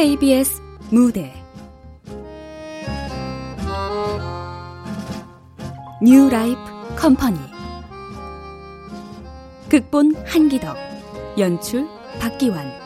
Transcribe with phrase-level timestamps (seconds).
[0.00, 1.30] KBS 무대.
[6.00, 6.58] 뉴 라이프
[6.96, 7.38] 컴퍼니
[9.68, 10.74] 극본 한기덕.
[11.36, 11.86] 연출
[12.18, 12.79] 박기환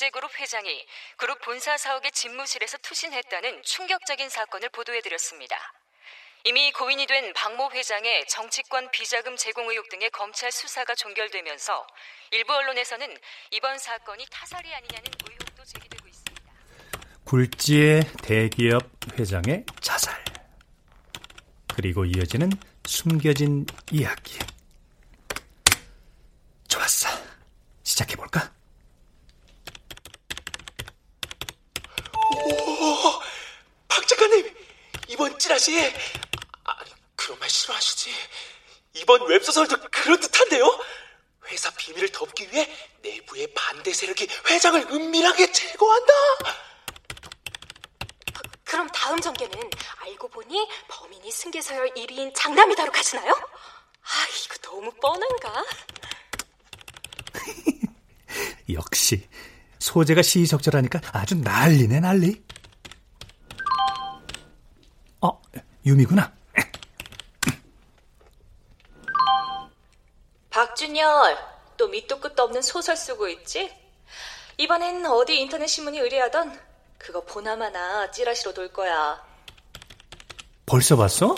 [0.00, 0.86] 국제그룹 회장이
[1.18, 5.56] 그룹 본사 사옥의 집무실에서 투신했다는 충격적인 사건을 보도해드렸습니다.
[6.44, 11.86] 이미 고인이 된 박모 회장의 정치권 비자금 제공 의혹 등의 검찰 수사가 종결되면서
[12.30, 13.14] 일부 언론에서는
[13.50, 16.52] 이번 사건이 타살이 아니냐는 의혹도 제기되고 있습니다.
[17.24, 18.82] 굴지의 대기업
[19.18, 20.24] 회장의 자살.
[21.74, 22.50] 그리고 이어지는
[22.86, 24.38] 숨겨진 이야기.
[26.68, 27.08] 좋았어.
[27.82, 28.59] 시작해볼까?
[32.36, 33.20] 오,
[33.88, 34.54] 박 작가님,
[35.08, 35.92] 이번 찌라시에,
[36.64, 36.76] 아,
[37.16, 38.12] 그런 말 싫어하시지.
[38.94, 40.80] 이번 웹소설도 그럴듯한데요?
[41.48, 42.68] 회사 비밀을 덮기 위해
[43.02, 46.12] 내부의 반대 세력이 회장을 은밀하게 제거한다!
[48.64, 53.32] 그럼 다음 전개는 알고 보니 범인이 승계서열 1위인 장남이다로 가시나요?
[53.32, 55.64] 아, 이거 너무 뻔한가?
[58.72, 59.28] 역시
[59.80, 62.42] 소재가 시의적절하니까 아주 난리네 난리.
[65.20, 65.40] 어,
[65.84, 66.32] 유미구나.
[70.50, 71.38] 박준열,
[71.76, 73.74] 또 밑도 끝도 없는 소설 쓰고 있지?
[74.58, 76.60] 이번엔 어디 인터넷 신문이 의뢰하던
[76.98, 79.24] 그거 보나마나 찌라시로 돌 거야.
[80.66, 81.34] 벌써 봤어?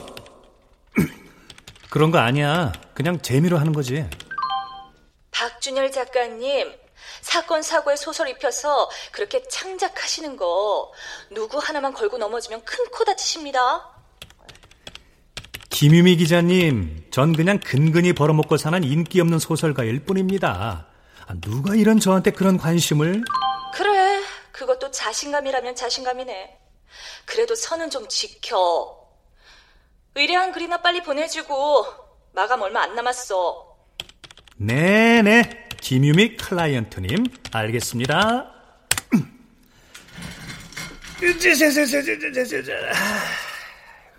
[1.89, 2.73] 그런 거 아니야.
[2.95, 4.09] 그냥 재미로 하는 거지.
[5.31, 6.82] 박준열 작가님,
[7.23, 10.93] 사건 사고에 소설 입혀서 그렇게 창작하시는 거
[11.31, 13.89] 누구 하나만 걸고 넘어지면 큰 코 다치십니다.
[15.71, 20.87] 김유미 기자님, 전 그냥 근근히 벌어먹고 사는 인기 없는 소설가일 뿐입니다.
[21.27, 23.25] 아, 누가 이런 저한테 그런 관심을?
[23.73, 24.21] 그래,
[24.53, 26.59] 그것도 자신감이라면 자신감이네.
[27.25, 28.99] 그래도 선은 좀 지켜.
[30.15, 31.87] 의뢰한 글이나 빨리 보내주고
[32.33, 33.75] 마감 얼마 안 남았어.
[34.57, 35.62] 네네.
[35.83, 38.53] 김유미 클라이언트님, 알겠습니다.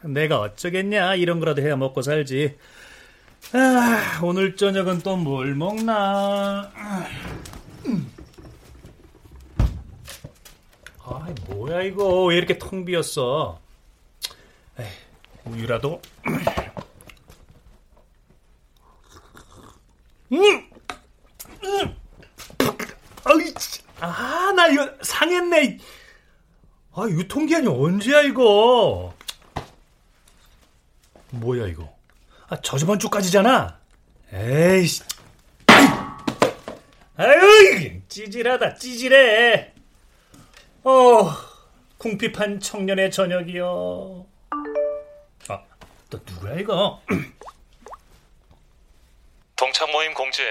[0.01, 1.15] 내가 어쩌겠냐.
[1.15, 2.57] 이런 거라도 해야 먹고 살지.
[3.53, 6.69] 아, 오늘 저녁은 또 뭘 먹나.
[11.05, 12.25] 아, 뭐야 이거.
[12.25, 13.59] 왜 이렇게 텅 비었어.
[14.79, 14.85] 에이,
[15.45, 16.01] 우유라도.
[20.33, 20.69] 음!
[23.25, 23.53] 아이,
[24.01, 24.89] 아, 나 이거
[25.53, 25.77] 상했네.
[26.95, 29.13] 아, 유통기한이 언제야, 이거?
[31.29, 31.95] 뭐야, 이거?
[32.49, 33.79] 아, 저저번 주까지잖아.
[34.33, 35.03] 에이씨.
[37.15, 39.73] 아유, 찌질하다, 찌질해.
[40.83, 41.31] 어,
[41.97, 44.25] 궁핍한 청년의 저녁이요.
[45.49, 45.63] 아,
[46.09, 47.01] 또 누구야, 이거?
[49.55, 50.41] 동참 모임 공지.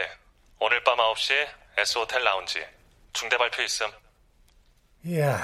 [0.58, 1.34] 오늘 밤 9시
[1.78, 2.64] S호텔 라운지.
[3.12, 3.88] 중대 발표 있음.
[5.04, 5.40] 이야,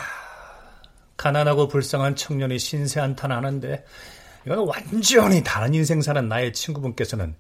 [1.16, 3.84] 가난하고 불쌍한 청년이 신세 한탄하는데
[4.46, 7.30] 이건 완전히 다른 인생 사는 나의 친구분께서는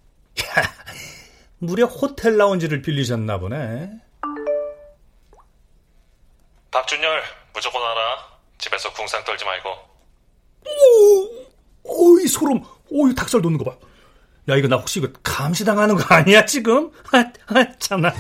[0.40, 0.74] 야,
[1.58, 3.90] 무려 호텔 라운지를 빌리셨나 보네.
[6.70, 7.22] 박준열,
[7.54, 8.38] 무조건 알아.
[8.58, 9.70] 집에서 궁상 떨지 말고.
[10.66, 11.46] 오,
[11.84, 13.76] 오이 소름, 오이 닭살 돋는 거 봐.
[14.48, 16.90] 야 이거 나 혹시 이거 감시당하는 거 아니야 지금?
[17.12, 18.12] 아, 아 참나.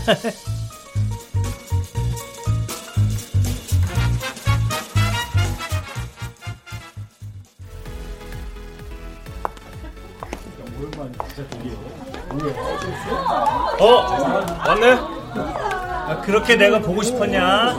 [13.80, 13.84] 어,
[14.66, 14.92] 왔네?
[14.92, 17.76] 아, 그렇게 내가 보고 싶었냐?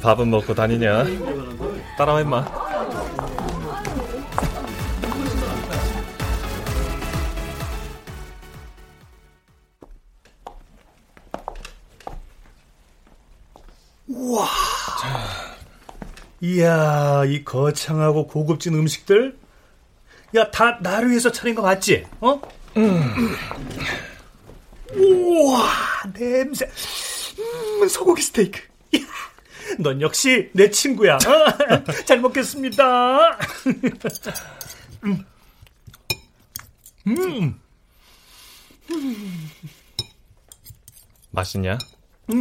[0.00, 1.04] 밥은 먹고 다니냐?
[1.98, 2.44] 따라와, 임마.
[14.08, 14.46] 우와.
[16.40, 19.43] 이야, 이 거창하고 고급진 음식들?
[20.34, 22.06] 야, 다 나를 위해서 차린 거 맞지?
[22.20, 22.40] 어?
[22.76, 23.36] 음.
[24.92, 25.68] 우와,
[26.12, 26.68] 냄새.
[27.38, 28.60] 음, 소고기 스테이크.
[28.96, 29.00] 야,
[29.78, 31.16] 넌 역시 내 친구야.
[31.16, 31.18] 어?
[32.04, 33.38] 잘 먹겠습니다.
[35.04, 35.24] 음.
[37.06, 37.60] 음.
[41.30, 41.78] 맛있냐?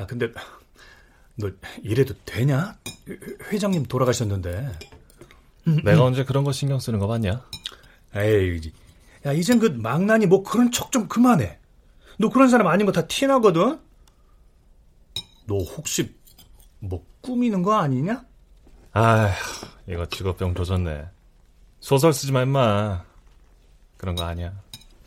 [0.00, 0.32] 야, 근데
[1.36, 1.50] 너
[1.82, 2.76] 이래도 되냐?
[3.52, 4.72] 회장님 돌아가셨는데.
[5.84, 7.44] 내가 언제 그런 거 신경 쓰는 거 봤냐?
[8.14, 8.60] 에이,
[9.26, 11.58] 야, 이젠 그 망나니 뭐 그런 척 좀 그만해.
[12.18, 13.78] 너 그런 사람 아닌 거 다 티나거든?
[15.46, 16.14] 너 혹시
[16.78, 18.24] 뭐 꾸미는 거 아니냐?
[18.92, 19.30] 아휴,
[19.88, 21.04] 이거 직업병 조졌네.
[21.80, 23.04] 소설 쓰지 마, 임마.
[23.98, 24.52] 그런 거 아니야.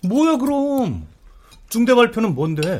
[0.04, 1.08] 뭐야, 그럼?
[1.70, 2.78] 중대 발표는 뭔데?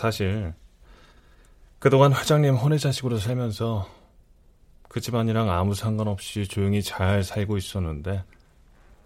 [0.00, 0.54] 사실,
[1.78, 3.86] 그동안 회장님 혼외자식으로 살면서
[4.88, 8.24] 그 집안이랑 아무 상관없이 조용히 잘 살고 있었는데,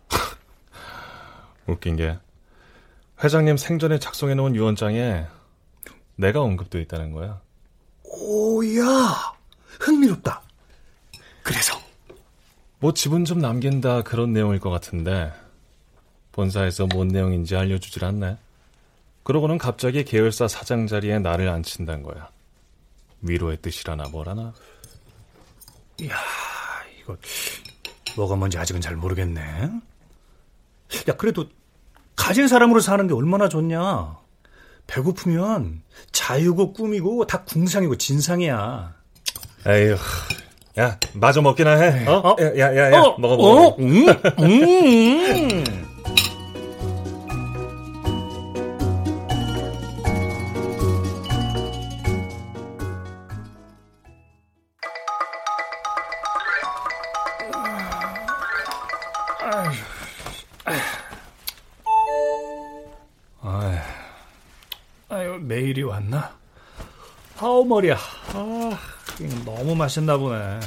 [1.67, 2.17] 웃긴 게,
[3.25, 5.26] 회장님 생전에 작성해 놓은 유언장에
[6.14, 7.41] 내가 언급돼 있다는 거야.
[8.05, 9.35] 오야,
[9.81, 10.43] 흥미롭다.
[11.43, 11.76] 그래서?
[12.79, 15.32] 뭐 지분 좀 남긴다 그런 내용일 것 같은데
[16.31, 18.44] 본사에서 뭔 내용인지 알려주질 않네.
[19.25, 22.29] 그러고는 갑자기 계열사 사장 자리에 나를 앉힌다는 거야.
[23.23, 24.53] 위로의 뜻이라나 뭐라나.
[26.00, 26.15] 이야,
[27.00, 27.17] 이거
[28.17, 29.41] 뭐가 뭔지 아직은 잘 모르겠네.
[31.09, 31.47] 야, 그래도
[32.15, 34.19] 가진 사람으로 사는 게 얼마나 좋냐.
[34.87, 35.82] 배고프면
[36.12, 38.94] 자유고 꿈이고 다 궁상이고 진상이야.
[39.67, 39.97] 에휴,
[40.79, 42.06] 야 마저 먹기나 해.
[42.06, 42.19] 어?
[42.19, 42.37] 어?
[42.41, 43.00] 야, 야, 야, 야.
[43.00, 43.19] 어?
[43.19, 43.69] 먹어, 먹어.
[43.69, 43.77] 어?
[43.79, 44.06] 음,
[44.41, 45.84] 음.
[67.65, 67.97] 아우, 머리야.
[68.35, 68.79] 아,
[69.47, 70.61] 너무 맛있나 보네.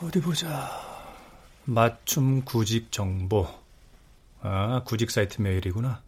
[0.00, 0.70] 어디 보자.
[1.64, 3.48] 맞춤 구직 정보.
[4.40, 6.00] 아, 구직 사이트 메일이구나.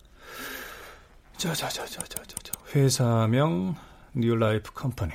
[1.36, 2.52] 자자자자자자자.
[2.72, 3.74] 회사명
[4.14, 5.12] New Life Company.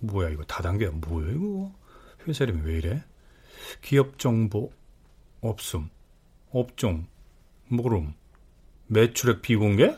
[0.00, 1.72] 뭐야 이거 다단계야 뭐야 이거?
[2.26, 3.04] 회사 이름이 왜 이래?
[3.80, 4.72] 기업 정보
[5.40, 5.88] 없음.
[6.50, 7.06] 업종
[7.68, 8.14] 모름.
[8.88, 9.96] 매출액 비공개?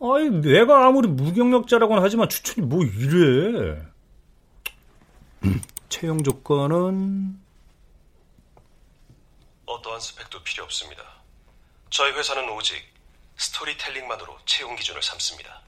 [0.00, 3.82] 아니 내가 아무리 무경력자라고는 하지만 추천이 뭐 이래?
[5.88, 7.40] 채용 조건은
[9.66, 11.02] 어떠한 스펙도 필요 없습니다.
[11.90, 12.76] 저희 회사는 오직
[13.36, 15.60] 스토리텔링만으로 채용 기준을 삼습니다.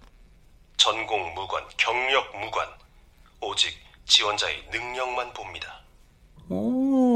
[0.76, 2.68] 전공 무관, 경력 무관,
[3.40, 3.74] 오직
[4.06, 5.80] 지원자의 능력만 봅니다.
[6.48, 7.13] 오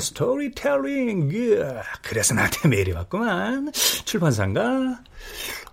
[0.00, 1.82] 스토리텔링 예.
[2.02, 3.72] 그래서 나한테 메일이 왔구만.
[3.72, 5.02] 출판사인가?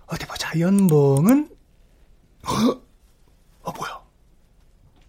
[0.06, 0.58] 어디 보자.
[0.58, 1.48] 연봉은?
[2.46, 2.52] 어,
[3.64, 4.00] 아 뭐야?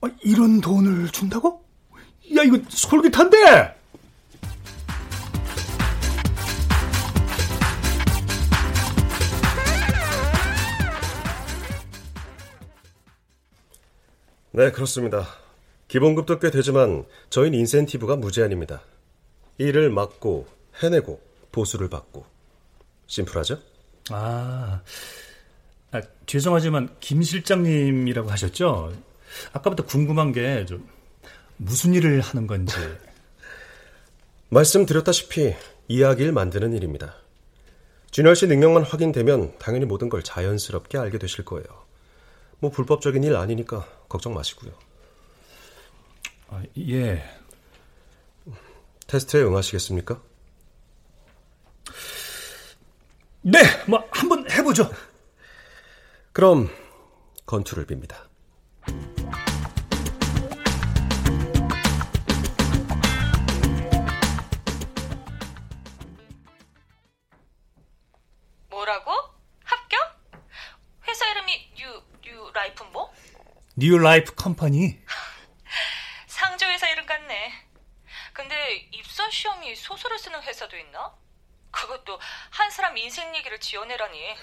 [0.02, 1.64] 아, 이런 돈을 준다고?
[2.36, 3.76] 야 이거 솔깃한데?
[14.52, 15.28] 네, 그렇습니다.
[15.88, 18.82] 기본급도 꽤 되지만 저희는 인센티브가 무제한입니다.
[19.58, 20.48] 일을 맡고
[20.82, 21.22] 해내고
[21.52, 22.26] 보수를 받고
[23.08, 23.60] 심플하죠?
[24.12, 24.82] 아,
[25.92, 28.94] 아, 죄송하지만 김 실장님이라고 하셨죠?
[29.54, 30.88] 아까부터 궁금한 게좀
[31.58, 32.76] 무슨 일을 하는 건지.
[34.50, 35.56] 말씀드렸다시피
[35.88, 37.16] 이야기를 만드는 일입니다.
[38.12, 41.66] 준열 씨 능력만 확인되면 당연히 모든 걸 자연스럽게 알게 되실 거예요.
[42.60, 44.72] 뭐 불법적인 일 아니니까 걱정 마시고요.
[46.50, 47.24] 아, 예.
[49.08, 50.22] 테스트에 응하시겠습니까?
[53.42, 54.92] 네, 뭐 한번 해보죠.
[56.34, 56.70] 그럼
[57.46, 58.28] 건투를 빕니다.
[68.70, 69.12] 뭐라고?
[69.64, 70.22] 합격?
[71.08, 73.14] 회사 이름이 New, New Life 뭐?
[73.78, 75.00] New Life Company.
[76.28, 77.68] 상조회사 이름 같네.
[78.34, 81.16] 근데 입사 시험이 소설을 쓰는 회사도 있나?
[81.72, 82.20] 그것도
[82.52, 84.36] 한 사람 인생 얘기를 지어내라니.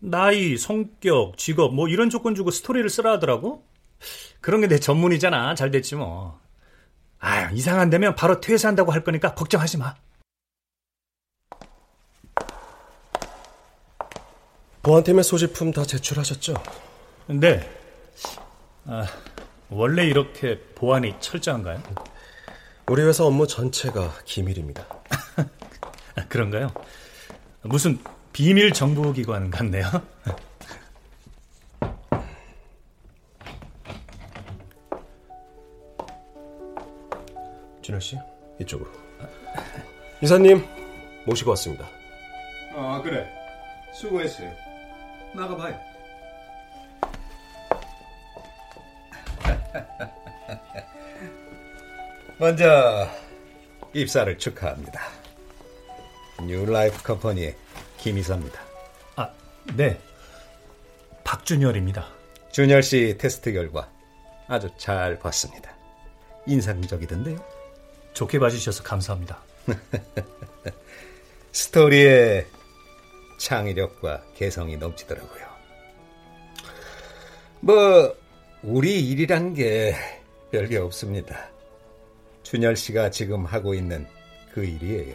[0.00, 3.64] 나이, 성격, 직업 뭐 이런 조건 주고 스토리를 쓰라 하더라고.
[4.40, 5.54] 그런 게 내 전문이잖아.
[5.54, 6.38] 잘 됐지 뭐.
[7.18, 9.96] 아, 이상한 데면 바로 퇴사한다고 할 거니까 걱정하지 마.
[14.82, 16.54] 보안팀의 소지품 다 제출하셨죠?
[17.26, 17.68] 네.
[18.86, 19.04] 아,
[19.68, 21.82] 원래 이렇게 보안이 철저한가요?
[22.86, 24.86] 우리 회사 업무 전체가 기밀입니다.
[26.16, 26.72] 아, 그런가요?
[27.62, 27.98] 무슨
[28.32, 29.84] 비밀 정보기관 같네요.
[37.82, 38.16] 진호 씨,
[38.60, 38.90] 이쪽으로.
[40.20, 40.64] 이사님
[41.26, 41.88] 모시고 왔습니다.
[42.74, 43.26] 아 그래,
[43.94, 44.52] 수고했어요.
[45.34, 45.78] 나가봐요.
[52.38, 53.08] 먼저
[53.94, 55.00] 입사를 축하합니다.
[56.46, 57.52] New Life Company
[57.98, 58.60] 김이사입니다.
[59.16, 59.30] 아,
[59.76, 59.98] 네.
[61.24, 62.06] 박준열입니다.
[62.52, 63.90] 준열 씨 테스트 결과
[64.46, 65.76] 아주 잘 봤습니다.
[66.46, 67.44] 인상적이던데요.
[68.14, 69.38] 좋게 봐주셔서 감사합니다.
[71.52, 72.46] 스토리에
[73.38, 75.46] 창의력과 개성이 넘치더라고요.
[77.60, 78.16] 뭐
[78.62, 79.94] 우리 일이란 게
[80.50, 81.50] 별게 없습니다.
[82.42, 84.06] 준열 씨가 지금 하고 있는
[84.52, 85.14] 그 일이에요.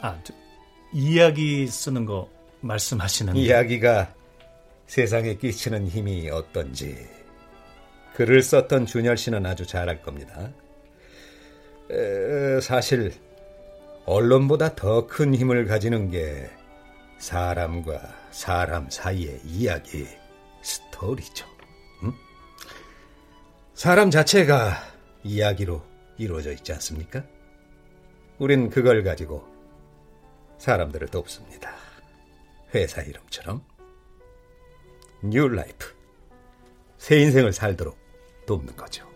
[0.00, 0.32] 아, 저,
[0.92, 2.28] 이야기 쓰는 거
[2.60, 4.14] 말씀하시는 이야기가
[4.86, 6.96] 세상에 끼치는 힘이 어떤지
[8.14, 10.50] 글을 썼던 준열 씨는 아주 잘할 겁니다.
[11.90, 13.12] 에, 사실
[14.06, 16.48] 언론보다 더 큰 힘을 가지는 게
[17.18, 18.00] 사람과
[18.30, 20.06] 사람 사이의 이야기,
[20.62, 21.46] 스토리죠.
[22.04, 22.12] 응?
[23.74, 24.76] 사람 자체가
[25.24, 25.82] 이야기로
[26.16, 27.24] 이루어져 있지 않습니까?
[28.38, 29.46] 우린 그걸 가지고
[30.58, 31.72] 사람들을 돕습니다.
[32.74, 33.64] 회사 이름처럼
[35.22, 35.94] New Life
[36.98, 37.96] 새 인생을 살도록
[38.46, 39.08] 돕는 거죠.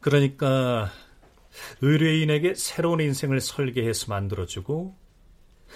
[0.00, 0.90] 그러니까
[1.82, 4.96] 의뢰인에게 새로운 인생을 설계해서 만들어주고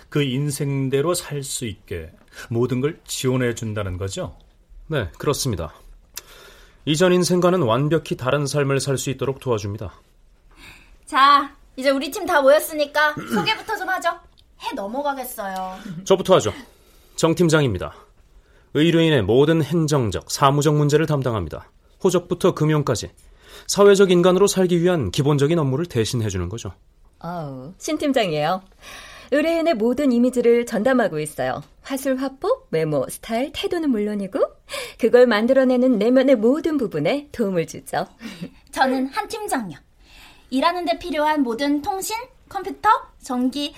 [0.09, 2.11] 그 인생대로 살 수 있게
[2.51, 4.37] 모든 걸 지원해 준다는 거죠?
[4.87, 5.73] 네, 그렇습니다.
[6.85, 9.93] 이전 인생과는 완벽히 다른 삶을 살 수 있도록 도와줍니다.
[11.07, 14.09] 자, 이제 우리 팀 다 모였으니까 소개부터 좀 하죠.
[14.63, 15.77] 해 넘어가겠어요.
[16.05, 16.53] 저부터 하죠.
[17.17, 17.95] 정 팀장입니다.
[18.75, 21.71] 의뢰인의 모든 행정적, 사무적 문제를 담당합니다.
[22.03, 23.11] 호적부터 금융까지
[23.67, 26.73] 사회적 인간으로 살기 위한 기본적인 업무를 대신해 주는 거죠.
[27.21, 28.63] 아우, 신 팀장이에요.
[29.31, 31.63] 의뢰인의 모든 이미지를 전담하고 있어요.
[31.85, 34.41] 화술 화법, 메모, 스타일, 태도는 물론이고
[34.99, 38.07] 그걸 만들어내는 내면의 모든 부분에 도움을 주죠.
[38.73, 39.79] 저는 한 팀장이요.
[40.51, 42.17] 일하는 데 필요한 모든 통신,
[42.49, 42.89] 컴퓨터,
[43.23, 43.75] 전기,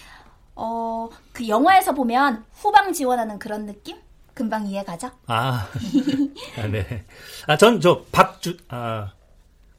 [0.55, 3.97] 어, 그 영화에서 보면 후방 지원하는 그런 느낌?
[4.35, 5.11] 금방 이해가죠?
[5.27, 5.67] 아,
[6.59, 7.05] 아 네.
[7.47, 9.13] 아, 전 저 박주, 아,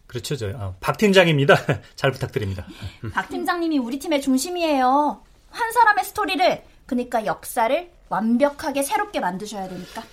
[0.08, 0.36] 그렇죠.
[0.36, 1.56] 저, 아, 박 팀장입니다.
[1.96, 2.66] 잘 부탁드립니다.
[3.14, 5.22] 박 팀장님이 우리 팀의 중심이에요.
[5.52, 10.04] 한 사람의 스토리를, 그러니까 역사를 완벽하게 새롭게 만드셔야 되니까.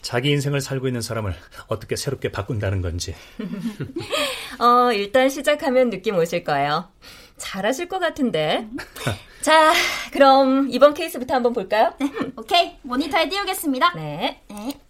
[0.00, 1.34] 자기 인생을 살고 있는 사람을
[1.66, 3.14] 어떻게 새롭게 바꾼다는 건지.
[4.60, 6.88] 어, 일단 시작하면 느낌 오실 거예요.
[7.36, 8.68] 잘하실 것 같은데.
[9.42, 9.72] 자,
[10.12, 11.94] 그럼 이번 케이스부터 한번 볼까요?
[11.98, 12.76] 네, 오케이.
[12.82, 13.94] 모니터에 띄우겠습니다.
[13.94, 14.42] 네.
[14.48, 14.80] 네.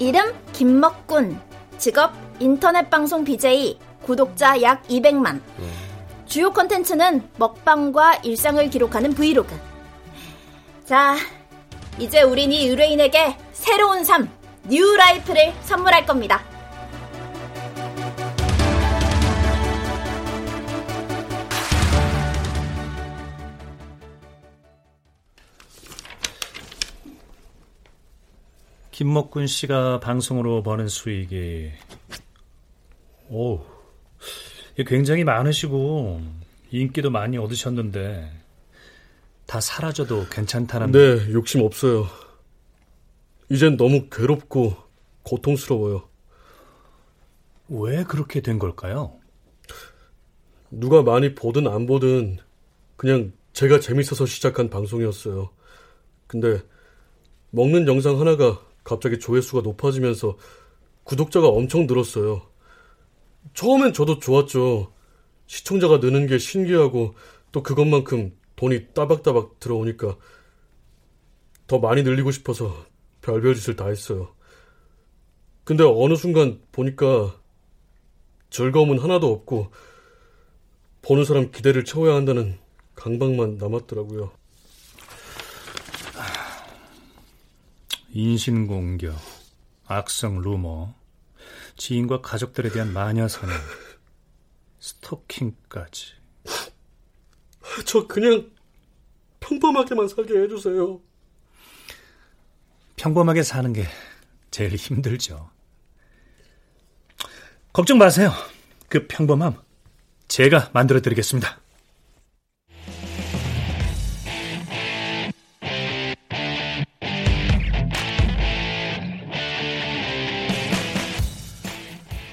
[0.00, 1.40] 이름 김먹군.
[1.78, 3.78] 직업 인터넷 방송 BJ.
[4.08, 5.42] 구독자 약 200만.
[6.24, 9.54] 주요 컨텐츠는 먹방과 일상을 기록하는 브이로그.
[10.86, 11.14] 자,
[11.98, 14.30] 이제 우린 이 의뢰인에게 새로운 삶,
[14.66, 16.42] New Life를 선물할 겁니다.
[28.90, 31.72] 김목군 씨가 방송으로 버는 수익이
[33.28, 33.77] 오
[34.84, 36.20] 굉장히 많으시고
[36.70, 38.30] 인기도 많이 얻으셨는데
[39.46, 42.06] 다 사라져도 괜찮다는 네 욕심 없어요
[43.48, 44.76] 이젠 너무 괴롭고
[45.22, 46.08] 고통스러워요
[47.68, 49.16] 왜 그렇게 된 걸까요?
[50.70, 52.38] 누가 많이 보든 안 보든
[52.96, 55.50] 그냥 제가 재밌어서 시작한 방송이었어요
[56.26, 56.60] 근데
[57.50, 60.36] 먹는 영상 하나가 갑자기 조회수가 높아지면서
[61.04, 62.42] 구독자가 엄청 늘었어요.
[63.54, 64.92] 처음엔 저도 좋았죠.
[65.46, 67.14] 시청자가 느는 게 신기하고
[67.52, 70.16] 또 그것만큼 돈이 따박따박 들어오니까
[71.66, 72.86] 더 많이 늘리고 싶어서
[73.22, 74.34] 별별 짓을 다 했어요.
[75.64, 77.38] 근데 어느 순간 보니까
[78.50, 79.70] 즐거움은 하나도 없고
[81.02, 82.58] 보는 사람 기대를 채워야 한다는
[82.94, 84.32] 강박만 남았더라고요.
[88.10, 89.14] 인신공격,
[89.86, 90.94] 악성 루머,
[91.78, 93.56] 지인과 가족들에 대한 마녀 사냥,
[94.80, 96.12] 스토킹까지.
[97.86, 98.50] 저 그냥
[99.40, 101.00] 평범하게만 살게 해주세요.
[102.96, 103.86] 평범하게 사는 게
[104.50, 105.50] 제일 힘들죠.
[107.72, 108.32] 걱정 마세요.
[108.88, 109.56] 그 평범함
[110.26, 111.60] 제가 만들어 드리겠습니다.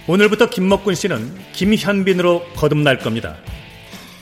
[0.08, 3.36] 오늘부터 김먹군 씨는 김현빈으로 거듭날 겁니다.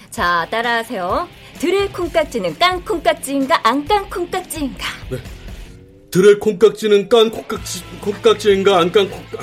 [0.10, 1.28] 자, 따라하세요.
[1.60, 4.86] 들의 콩깍지는 깐 콩깍지인가 안 깐 콩깍지인가?
[5.12, 5.18] 네.
[6.12, 9.42] 들의 콩깍지는 깐 콩깍지 콩깍지인가 안 깐 콩깍.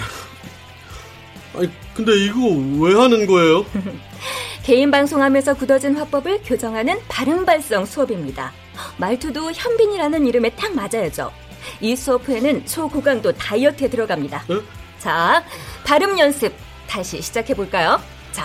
[1.56, 2.38] 아니 근데 이거
[2.85, 3.66] 왜 하는 거예요?
[4.64, 8.52] 개인 방송하면서 굳어진 화법을 교정하는 발음 발성 수업입니다.
[8.99, 11.32] 말투도 현빈이라는 이름에 딱 맞아야죠.
[11.80, 14.44] 이 수업 후에는 초고강도 다이어트에 들어갑니다.
[14.50, 14.54] 에?
[15.00, 15.42] 자,
[15.85, 16.52] 발음 연습
[16.87, 18.00] 다시 시작해 볼까요?
[18.33, 18.45] 자,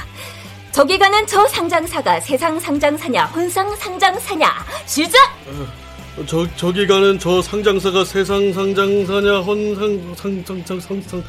[0.72, 5.20] 저기 가는 저 상장사가 세상 상장사냐, 혼상 상장사냐, 시작!
[6.18, 11.24] 어, 저, 저기 가는 저 상장사가 세상 상장사냐, 혼상, 상장상, 상상,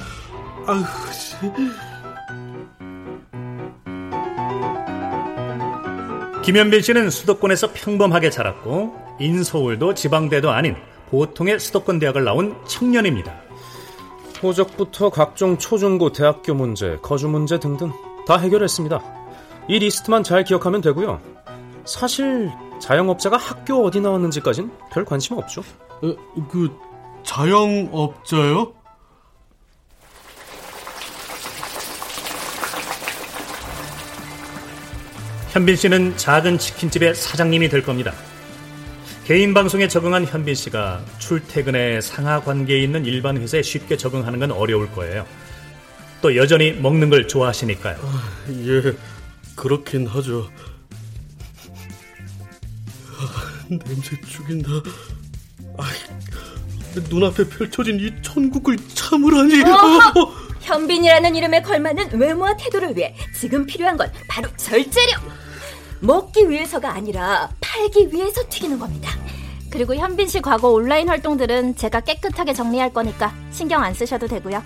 [0.66, 1.35] 아휴, 씨.
[6.45, 10.76] 김현빈 씨는 수도권에서 평범하게 자랐고 인서울도 지방대도 아닌
[11.11, 13.46] 보통의 수도권 대학을 나온 청년입니다.
[14.43, 17.93] 호적부터 각종 초중고 대학교 문제, 거주 문제 등등
[18.26, 19.00] 다 해결했습니다.
[19.69, 21.21] 이 리스트만 잘 기억하면 되고요.
[21.85, 22.50] 사실
[22.81, 25.62] 자영업자가 학교 어디 나왔는지까진 별 관심 없죠.
[26.05, 26.14] 에,
[26.50, 26.71] 그
[27.23, 28.73] 자영업자요?
[35.50, 38.12] 현빈 씨는 작은 치킨집의 사장님이 될 겁니다.
[39.26, 44.88] 개인 방송에 적응한 현빈 씨가 출퇴근에 상하 관계에 있는 일반 회사에 쉽게 적응하는 건 어려울
[44.92, 45.26] 거예요.
[46.23, 47.97] 또 여전히 먹는 걸 좋아하시니까요.
[48.00, 48.95] 아, 예,
[49.56, 50.49] 그렇긴 하죠.
[53.19, 54.71] 아, 냄새 죽인다.
[55.76, 55.89] 아,
[57.10, 59.60] 눈앞에 펼쳐진 이 천국을 참으라니.
[59.65, 65.46] 어, 현빈이라는 이름에 걸맞는 외모와 태도를 위해 지금 필요한 건 바로 절제력.
[66.00, 69.11] 먹기 위해서가 아니라 팔기 위해서 튀기는 겁니다.
[69.71, 74.63] 그리고 현빈 씨 과거 온라인 활동들은 제가 깨끗하게 정리할 거니까 신경 안 쓰셔도 되고요.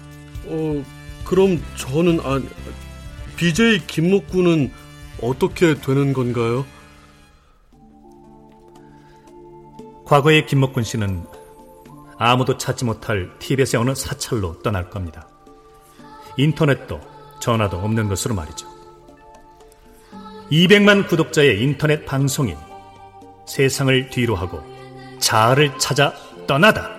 [0.46, 0.84] 어,
[1.24, 2.40] 그럼 저는 아
[3.36, 4.70] BJ 김목구는
[5.22, 6.64] 어떻게 되는 건가요?
[10.04, 11.24] 과거의 김목군 씨는
[12.18, 15.28] 아무도 찾지 못할 TBS의 어느 사찰로 떠날 겁니다.
[16.36, 17.00] 인터넷도
[17.40, 18.69] 전화도 없는 것으로 말이죠.
[20.50, 22.56] 200만 구독자의 인터넷 방송인
[23.46, 24.60] 세상을 뒤로 하고
[25.20, 26.12] 자아를 찾아
[26.48, 26.98] 떠나다.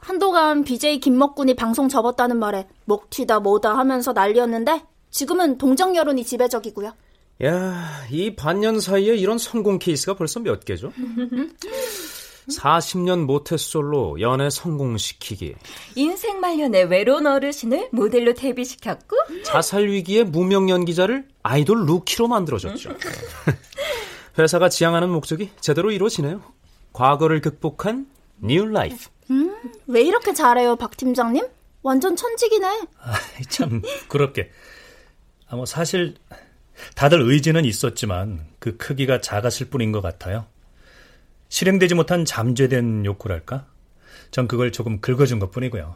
[0.00, 6.92] 한동안 BJ 김먹군이 방송 접었다는 말에 목 튀다 뭐다 하면서 난리였는데 지금은 동정 여론이 지배적이고요.
[7.44, 10.92] 야, 이 반년 사이에 이런 성공 케이스가 벌써 몇 개죠?
[12.48, 15.54] 40년 모태솔로 연애 성공시키기.
[15.94, 19.16] 인생 말년에 외로운 어르신을 모델로 데뷔시켰고.
[19.44, 22.90] 자살 위기에 무명 연기자를 아이돌 루키로 만들어줬죠.
[24.38, 26.42] 회사가 지향하는 목적이 제대로 이루어지네요.
[26.92, 28.06] 과거를 극복한
[28.38, 28.96] New Life.
[29.30, 29.54] 음,
[29.86, 31.46] 왜 이렇게 잘해요, 박 팀장님?
[31.82, 32.66] 완전 천직이네.
[32.98, 33.14] 아,
[33.48, 34.50] 참 부럽게.
[35.48, 36.14] 아, 뭐 사실
[36.94, 40.46] 다들 의지는 있었지만 그 크기가 작았을 뿐인 것 같아요.
[41.48, 43.66] 실행되지 못한 잠재된 욕구랄까?
[44.30, 45.94] 전 그걸 조금 긁어준 것 뿐이고요.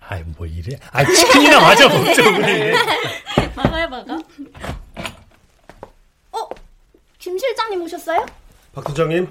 [0.00, 0.78] 아이, 뭐 이래?
[0.90, 2.72] 아, 치킨이나 마저 먹죠, 우리.
[3.56, 4.18] 먹어요, 먹어.
[6.32, 6.48] 어?
[7.18, 8.26] 김 실장님 오셨어요?
[8.72, 9.28] 박 부장님,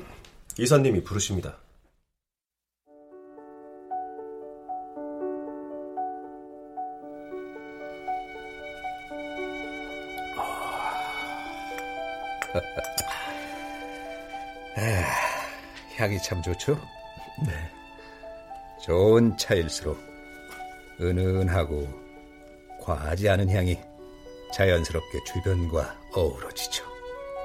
[0.57, 1.57] 이사님이 부르십니다.
[14.77, 15.05] 아,
[15.95, 16.75] 향이 참 좋죠?
[17.45, 17.53] 네.
[18.81, 19.97] 좋은 차일수록
[20.99, 21.87] 은은하고
[22.81, 23.79] 과하지 않은 향이
[24.53, 26.83] 자연스럽게 주변과 어우러지죠.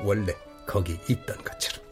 [0.03, 0.33] 원래
[0.67, 1.87] 거기 있던 것처럼.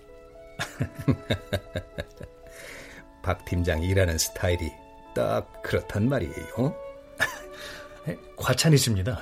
[3.23, 4.73] 박 팀장이 일하는 스타일이
[5.15, 6.75] 딱 그렇단 말이에요.
[8.37, 9.21] 과찬이십니다.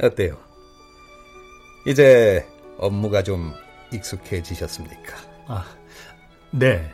[0.00, 0.53] 어때요?
[1.86, 2.46] 이제
[2.78, 3.52] 업무가 좀
[3.92, 5.16] 익숙해지셨습니까?
[5.46, 5.76] 아,
[6.50, 6.90] 네.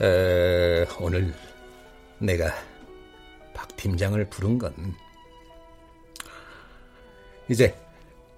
[0.00, 1.34] 에, 에, 오늘
[2.18, 2.52] 내가
[3.52, 4.74] 박 팀장을 부른 건
[7.48, 7.76] 이제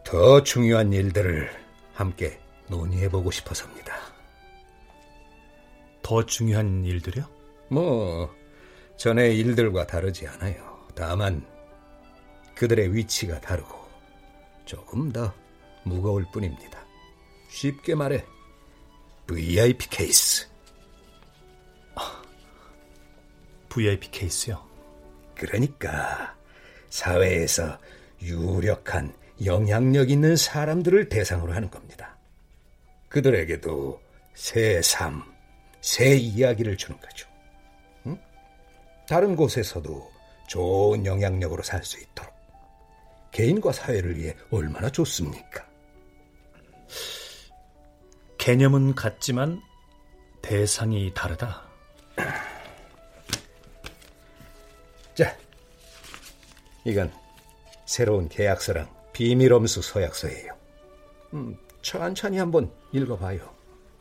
[0.04, 1.50] 더 중요한 일들을
[1.92, 3.94] 함께 논의해보고 싶어서입니다.
[6.02, 7.24] 더더 중요한 일들이요?
[7.68, 8.34] 뭐
[8.96, 10.69] 전의 일들과 다르지 않아요.
[10.94, 11.46] 다만
[12.54, 13.78] 그들의 위치가 다르고
[14.64, 15.32] 조금 더
[15.84, 16.84] 무거울 뿐입니다.
[17.48, 18.24] 쉽게 말해
[19.26, 20.48] VIP 케이스.
[23.68, 24.62] VIP 케이스요?
[25.34, 26.36] 그러니까
[26.90, 27.78] 사회에서
[28.20, 32.18] 유력한 영향력 있는 사람들을 대상으로 하는 겁니다.
[33.08, 34.00] 그들에게도
[34.34, 35.22] 새 삶,
[35.80, 37.28] 새 이야기를 주는 거죠.
[38.06, 38.18] 응?
[39.08, 40.10] 다른 곳에서도
[40.50, 42.34] 좋은 영향력으로 살 수 있도록
[43.30, 45.64] 개인과 사회를 위해 얼마나 좋습니까?
[48.36, 49.62] 개념은 같지만
[50.42, 51.62] 대상이 다르다.
[55.14, 55.36] 자,
[56.84, 57.12] 이건
[57.86, 60.58] 새로운 계약서랑 비밀엄수 서약서예요.
[61.34, 63.54] 음, 천천히 한번 읽어봐요.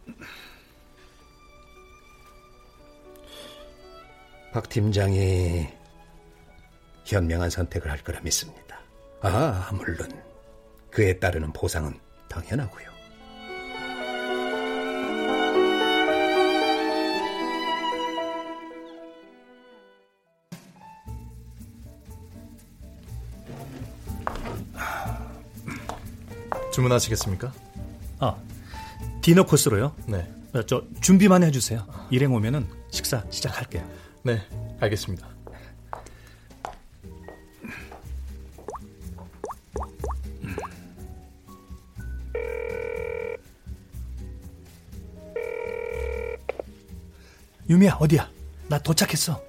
[4.52, 5.78] 박 팀장이
[7.16, 8.80] 현명한 선택을 할 거라 믿습니다.
[9.22, 10.10] 아, 물론
[10.92, 12.90] 그에 따르는 보상은 당연하고요.
[26.72, 27.52] 주문하시겠습니까?
[28.20, 28.38] 아,
[29.22, 29.96] 디너 코스로요?
[30.08, 30.32] 네.
[30.54, 31.86] 어, 저 준비만 해주세요.
[32.10, 33.88] 일행 오면은 식사 시작할게요.
[34.24, 34.42] 네,
[34.80, 35.39] 알겠습니다.
[47.70, 48.30] 유미야 어디야?
[48.68, 49.42] 나 도착했어.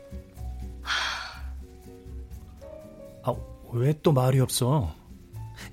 [3.22, 3.34] 아,
[3.72, 4.94] 왜 또 말이 없어?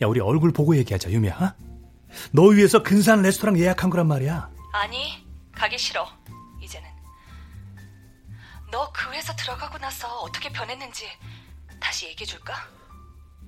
[0.01, 1.35] 야, 우리 얼굴 보고 얘기하자, 유미야.
[1.35, 1.53] 어?
[2.31, 4.49] 너 위해서 근사한 레스토랑 예약한 거란 말이야.
[4.73, 6.07] 아니, 가기 싫어.
[6.61, 6.87] 이제는.
[8.71, 11.07] 너 그 회사 들어가고 나서 어떻게 변했는지
[11.79, 12.53] 다시 얘기해 줄까?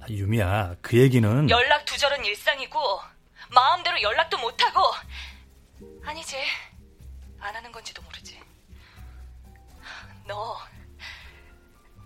[0.01, 2.79] 아, 유미야, 그 얘기는 연락 두절은 일상이고
[3.53, 4.79] 마음대로 연락도 못 하고
[6.05, 6.37] 아니지.
[7.41, 8.18] 안 하는 건지도 모르지.
[10.29, 10.55] 너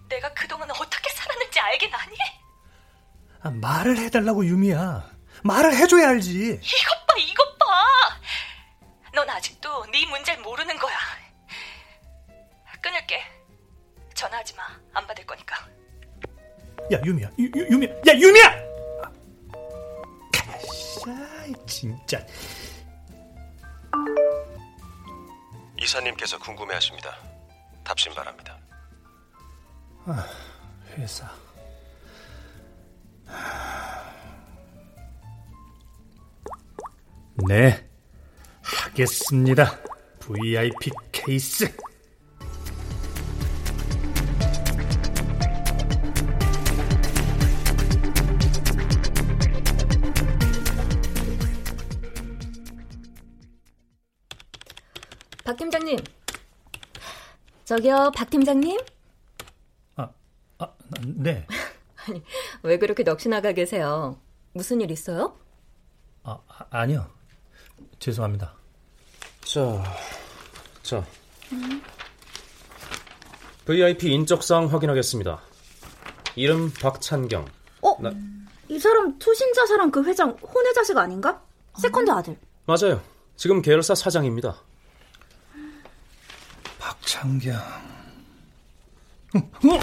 [0.08, 2.16] 내가 그동안 어떻게 살았는지 알긴 아니?
[3.42, 5.12] 아, 말을 해달라고 유미야.
[5.44, 6.62] 말을 해줘야 알지.
[6.62, 7.66] 이것 봐, 이것 봐.
[9.14, 10.98] 넌 아직도 네 문제를 모르는 거야.
[12.82, 13.22] 끊을게.
[14.14, 14.64] 전화하지 마.
[14.94, 15.58] 안 받을 거니까.
[16.94, 18.74] 야 유미야, 유, 유, 유미야, 야 유미야.
[21.06, 22.26] 아이 진짜.
[25.78, 27.33] 이사님께서 궁금해하십니다.
[27.84, 28.58] 답신 바랍니다.
[30.06, 30.26] 아,
[30.98, 31.30] 회사.
[37.48, 37.90] 네,
[38.62, 39.80] 하겠습니다.
[40.20, 41.76] VIP 케이스.
[57.74, 58.80] 저기요, 박 팀장님?
[59.96, 60.08] 아,
[60.60, 60.68] 아,
[61.02, 61.48] 네.
[62.08, 62.22] 아니,
[62.62, 64.20] 왜 그렇게 넋이 나가 계세요?
[64.52, 65.36] 무슨 일 있어요?
[66.22, 66.38] 아,
[66.70, 67.10] 아니요.
[67.98, 68.54] 죄송합니다.
[69.44, 69.84] 자,
[70.84, 71.04] 자.
[73.66, 75.42] VIP 인적사항 확인하겠습니다.
[76.36, 77.48] 이름 박찬경.
[77.82, 77.98] 어?
[78.04, 78.12] 나-
[78.70, 81.42] 이 사람 투신자살한 그 회장 혼외 자식 아닌가?
[81.82, 82.38] 세컨드 아들.
[82.66, 83.02] 맞아요.
[83.36, 84.62] 지금 계열사 사장입니다.
[87.18, 87.56] 박창경.
[89.36, 89.80] 어, 어,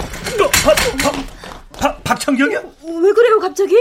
[0.65, 1.15] 박, 박,
[1.73, 2.59] 박, 박창경이야?
[2.59, 3.77] 왜 그래요, 갑자기?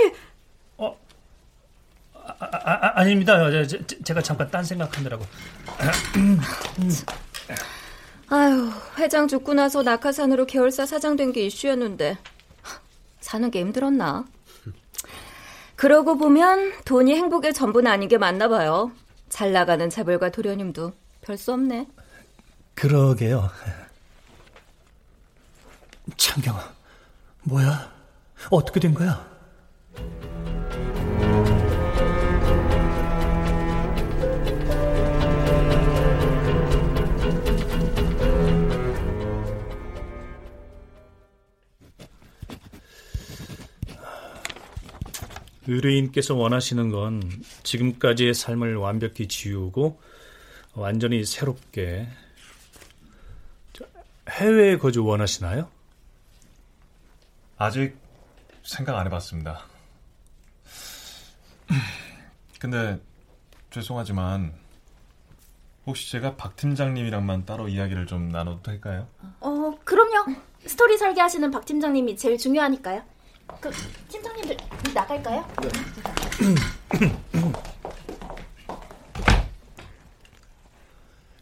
[2.42, 3.50] 아, 아, 아 닙니다.
[3.52, 5.26] 제, 제, 제 가 잠깐 딴 생각하느라고.
[8.30, 12.18] 아유, 회장 죽고 나서 낙하산으로 계열사 사장 된 게 이슈였는데
[13.20, 14.26] 사는 게 힘들었나?
[15.76, 18.92] 그러고 보면 돈이 행복의 전부는 아닌 게 맞나 봐요.
[19.30, 21.88] 잘 나가는 재벌과 도련님도 별 수 없네.
[22.80, 23.50] 그러게요.
[26.16, 26.74] 창경아,
[27.44, 27.94] 뭐야?
[28.50, 29.28] 어떻게 된 거야?
[45.68, 47.22] 의뢰인께서 원하시는 건
[47.64, 50.00] 지금까지의 삶을 완벽히 지우고
[50.74, 52.29] 완전히 새롭게 저,
[54.40, 55.70] 해외에 거주 원하시나요?
[57.58, 57.98] 아직
[58.64, 59.66] 생각 안 해봤습니다.
[62.58, 63.02] 근데
[63.70, 64.54] 죄송하지만
[65.86, 69.10] 혹시 제가 박 팀장님이랑만 따로 이야기를 좀 나눠도 될까요?
[69.42, 70.34] 어, 그럼요.
[70.66, 73.04] 스토리 설계하시는 박 팀장님이 제일 중요하니까요.
[73.60, 73.70] 그
[74.08, 74.56] 팀장님들
[74.94, 75.46] 나갈까요?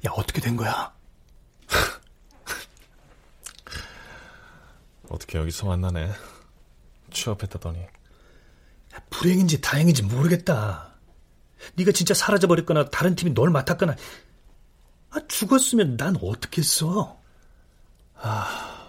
[0.07, 0.97] 야, 어떻게 된 거야?
[5.09, 6.11] 어떻게 여기서 만나네.
[7.11, 7.85] 취업했다더니.
[9.09, 10.93] 불행인지 다행인지 모르겠다.
[11.75, 13.95] 네가 진짜 사라져버렸거나 다른 팀이 널 맡았거나
[15.11, 17.19] 아, 죽었으면 난 어떻게 했어?
[18.15, 18.87] 아,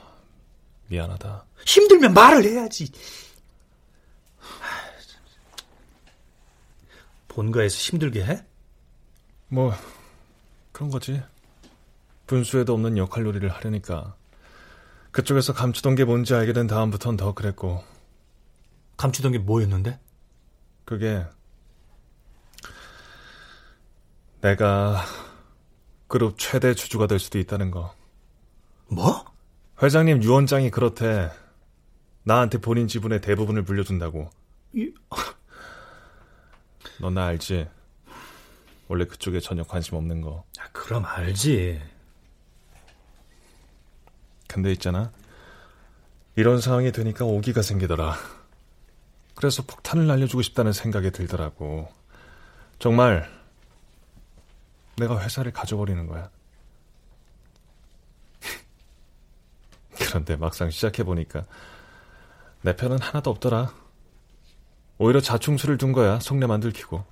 [0.88, 1.44] 미안하다.
[1.66, 2.90] 힘들면 말을 해야지.
[7.28, 8.44] 본가에서 힘들게 해?
[9.48, 9.72] 뭐
[10.72, 11.22] 그런 거지.
[12.26, 14.17] 분수에도 없는 역할 놀이를 하려니까
[15.18, 17.82] 그쪽에서 감추던 게 뭔지 알게 된 다음부턴 더 그랬고.
[18.96, 19.98] 감추던 게 뭐였는데?
[20.84, 21.26] 그게
[24.40, 25.02] 내가
[26.06, 27.92] 그룹 최대 주주가 될 수도 있다는 거.
[28.86, 29.24] 뭐?
[29.82, 31.32] 회장님 유원장이 그렇대.
[32.22, 34.30] 나한테 본인 지분의 대부분을 물려준다고.
[34.72, 34.92] 이...
[37.00, 37.68] 넌나 알지?
[38.86, 40.44] 원래 그쪽에 전혀 관심 없는 거.
[40.60, 41.82] 아, 그럼 알지.
[44.48, 45.12] 근데 있잖아.
[46.34, 48.16] 이런 상황이 되니까 오기가 생기더라.
[49.34, 51.88] 그래서 폭탄을 날려주고 싶다는 생각이 들더라고.
[52.80, 53.30] 정말
[54.96, 56.30] 내가 회사를 가져버리는 거야.
[59.94, 61.44] 그런데 막상 시작해보니까
[62.62, 63.72] 내 편은 하나도 없더라.
[64.98, 67.04] 오히려 자충수를 둔 거야, 속내만 들키고.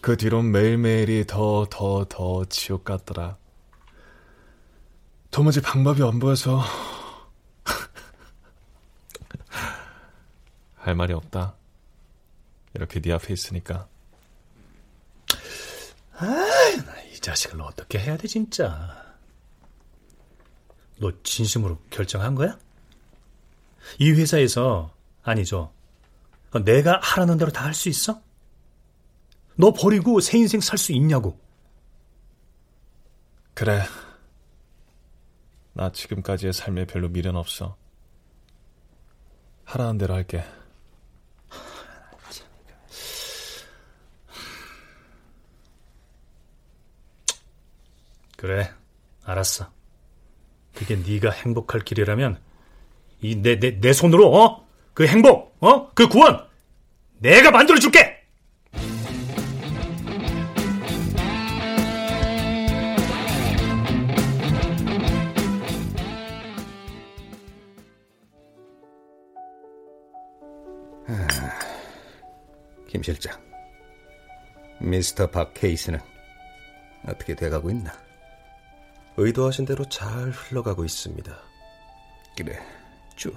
[0.00, 3.36] 그 뒤론 매일매일이 더, 더, 더 지옥 같더라.
[5.30, 6.62] 도무지 방법이 안 보여서.
[10.76, 11.54] 할 말이 없다.
[12.74, 13.88] 이렇게 네 앞에 있으니까.
[16.18, 16.26] 아,
[17.12, 19.04] 이 자식을 어떻게 해야 돼, 진짜.
[20.98, 22.58] 너 진심으로 결정한 거야?
[23.98, 25.72] 이 회사에서, 아니죠.
[26.64, 28.22] 내가 하라는 대로 다 할 수 있어?
[29.56, 31.38] 너 버리고 새 인생 살 수 있냐고.
[33.54, 33.82] 그래.
[35.76, 37.76] 나 지금까지의 삶에 별로 미련 없어.
[39.66, 40.42] 하라는 대로 할게.
[48.36, 48.70] 그래,
[49.24, 49.70] 알았어.
[50.74, 52.38] 그게 네가 행복할 길이라면
[53.22, 54.66] 이 내 내 내 손으로 어?
[54.92, 55.90] 그 행복, 어?
[55.94, 56.46] 그 구원
[57.18, 58.15] 내가 만들어 줄게.
[72.96, 73.38] 김 실장,
[74.80, 75.98] 미스터 박 케이스는
[77.06, 77.92] 어떻게 돼가고 있나?
[79.18, 81.38] 의도하신 대로 잘 흘러가고 있습니다.
[82.38, 82.58] 그래,
[83.14, 83.34] 좋아.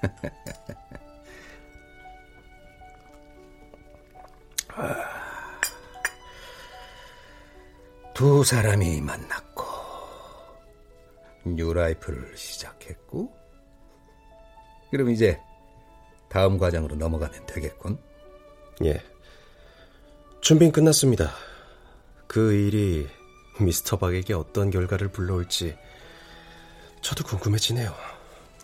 [8.14, 9.62] 두 사람이 만났고
[11.44, 13.30] 뉴라이프를 시작했고
[14.90, 15.38] 그럼 이제
[16.30, 18.05] 다음 과정으로 넘어가면 되겠군.
[18.84, 19.02] 예.
[20.40, 21.32] 준비는 끝났습니다.
[22.26, 23.08] 그 일이
[23.60, 25.76] 미스터 박에게 어떤 결과를 불러올지
[27.00, 27.94] 저도 궁금해지네요.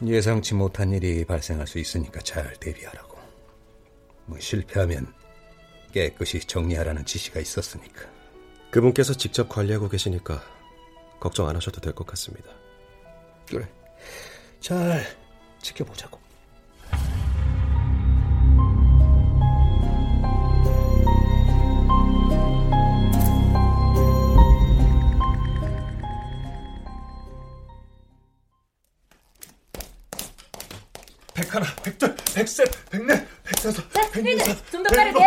[0.05, 3.19] 예상치 못한 일이 발생할 수 있으니까 잘 대비하라고.
[4.27, 5.13] 뭐 실패하면
[5.93, 8.09] 깨끗이 정리하라는 지시가 있었으니까.
[8.71, 10.43] 그분께서 직접 관리하고 계시니까
[11.21, 12.51] 걱정 안 하셔도 될 것 같습니다.
[13.49, 13.69] 그래.
[14.61, 15.05] 잘
[15.61, 16.19] 지켜보자고.
[31.53, 35.19] 백하나, 백둘, 백셋, 백넷, 백다섯, 백여섯, 좀더 빠르게.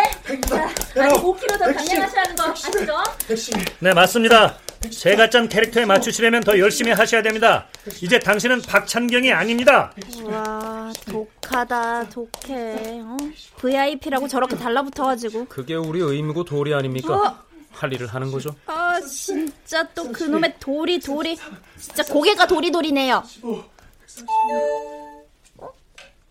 [0.48, 3.58] 자, 아직 5kg 더 감량하시라는 거 아시죠?
[3.80, 4.58] 네, 맞습니다.
[4.90, 7.68] 제가 짠 캐릭터에 맞추시려면 더 열심히 하셔야 됩니다.
[8.02, 9.94] 이제 당신은 박찬경이 아닙니다.
[10.24, 13.02] 와, 독하다, 독해.
[13.02, 13.18] 어?
[13.58, 15.46] VIP라고 저렇게 달라붙어가지고.
[15.46, 17.14] 그게 우리 의무고 도리 아닙니까?
[17.14, 17.46] 어?
[17.72, 18.56] 할 일을 하는 거죠.
[18.66, 21.38] 아, 진짜 또 그놈의 도리, 도리.
[21.80, 23.24] 진짜 고개가 도리도리네요.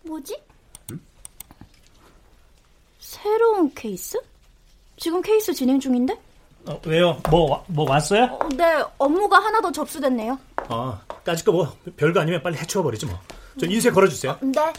[0.05, 0.07] 어?
[0.07, 0.37] 뭐지?
[2.99, 4.19] 새로운 케이스?
[4.97, 6.17] 지금 케이스 진행 중인데?
[6.67, 7.21] 어, 왜요?
[7.29, 8.23] 뭐, 뭐 왔어요?
[8.25, 10.39] 어, 네, 업무가 하나 더 접수됐네요.
[10.67, 13.19] 아, 까짓 거 뭐 별거 아니면 빨리 해치워버리지 뭐.
[13.59, 14.31] 저 인쇄 걸어주세요.
[14.33, 14.73] 어, 네.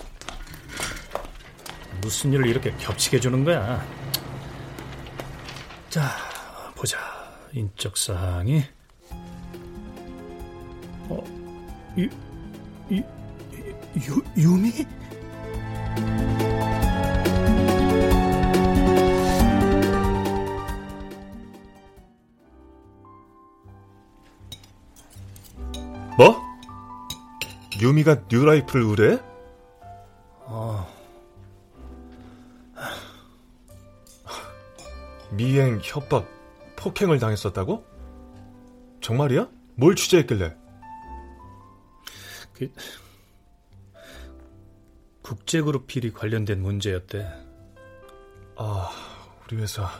[2.00, 3.84] 무슨 일을 이렇게 겹치게 주는 거야?
[5.90, 6.02] 자,
[6.74, 6.98] 보자.
[7.52, 8.62] 인적 사항이
[11.08, 11.24] 어,
[11.96, 12.08] 유,
[12.90, 13.02] 유,
[13.96, 14.72] 유, 유미?
[26.16, 26.42] 뭐?
[27.80, 29.18] 유미가 뉴라이프를 의뢰?
[30.46, 30.86] 어.
[35.30, 36.26] 미행, 협박,
[36.76, 37.84] 폭행을 당했었다고?
[39.02, 39.48] 정말이야?
[39.74, 40.56] 뭘 취재했길래?
[42.54, 42.72] 그
[45.26, 47.26] 국제그룹 비리 관련된 문제였대.
[48.54, 48.90] 아,
[49.44, 49.90] 우리 회사.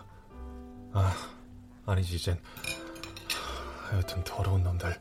[0.93, 1.17] 아,
[1.85, 2.39] 아니지, 이젠.
[3.91, 4.95] 하여튼 더러운 놈들.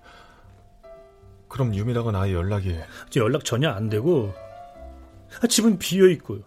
[1.48, 2.76] 그럼 유미랑은 아예 연락이.
[3.16, 4.34] 연락 전혀 안 되고,
[5.48, 6.40] 집은 비어있고,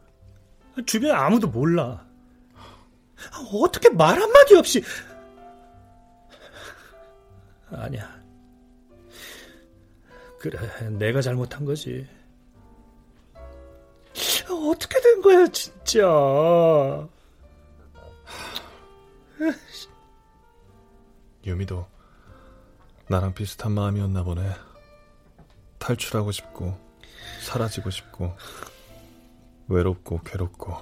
[0.85, 2.05] 주변에 아무도 몰라.
[3.53, 4.83] 어떻게 말 한마디 없이.
[7.71, 8.19] 아니야.
[10.41, 10.59] 그래,
[10.91, 12.18] 내가 잘못한 거지.
[14.69, 17.09] 어떻게 된 거야, 진짜.
[21.47, 21.87] 유미도
[23.09, 24.43] 나랑 비슷한 마음이었나 보네.
[25.79, 26.79] 탈출하고 싶고,
[27.43, 28.37] 사라지고 싶고,
[29.69, 30.77] 외롭고, 괴롭고.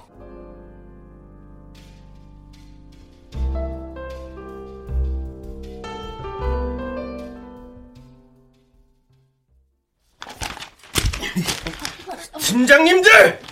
[12.39, 13.46] 팀장님들!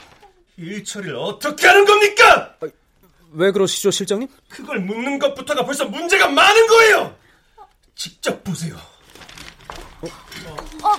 [0.57, 2.55] 일 처리를 어떻게 하는 겁니까?
[3.31, 4.29] 왜 그러시죠, 실장님?
[4.47, 7.15] 그걸 묻는 것부터가 벌써 문제가 많은 거예요!
[7.95, 8.77] 직접 보세요.
[10.01, 10.91] 어,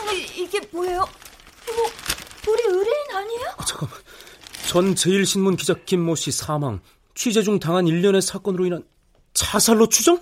[0.00, 0.98] 아니, 이게 뭐예요?
[0.98, 1.90] 뭐,
[2.48, 3.54] 우리 의뢰인 아니에요?
[3.56, 3.98] 아, 잠깐만.
[4.66, 6.80] 전 제일신문 기자 김모 씨 사망,
[7.14, 8.84] 취재 중 당한 일련의 사건으로 인한
[9.34, 10.20] 자살로 추정?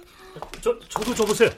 [0.60, 1.50] 저, 저도 줘보세요.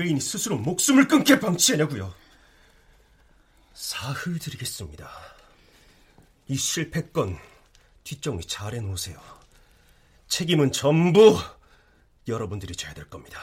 [0.00, 2.14] 의뢰인이 스스로 목숨을 끊게 방치하냐고요?
[3.74, 5.10] 사흘 드리겠습니다.
[6.48, 7.38] 이 실패건
[8.04, 9.20] 뒷정리 잘 해놓으세요.
[10.28, 11.38] 책임은 전부
[12.26, 13.40] 여러분들이 져야 될 겁니다.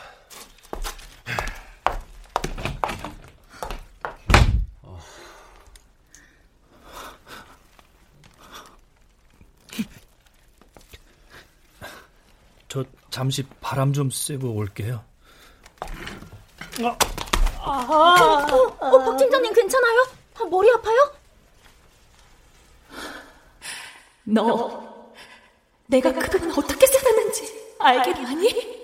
[12.67, 15.05] 저 잠시 바람 좀 쐬고 올게요.
[16.85, 20.07] 아, 어, 어, 박 팀장님 괜찮아요?
[20.39, 21.11] 아, 머리 아파요?
[24.23, 25.11] 너,
[25.87, 28.77] 내가 그동안 어떻게 살았는지 알겠니?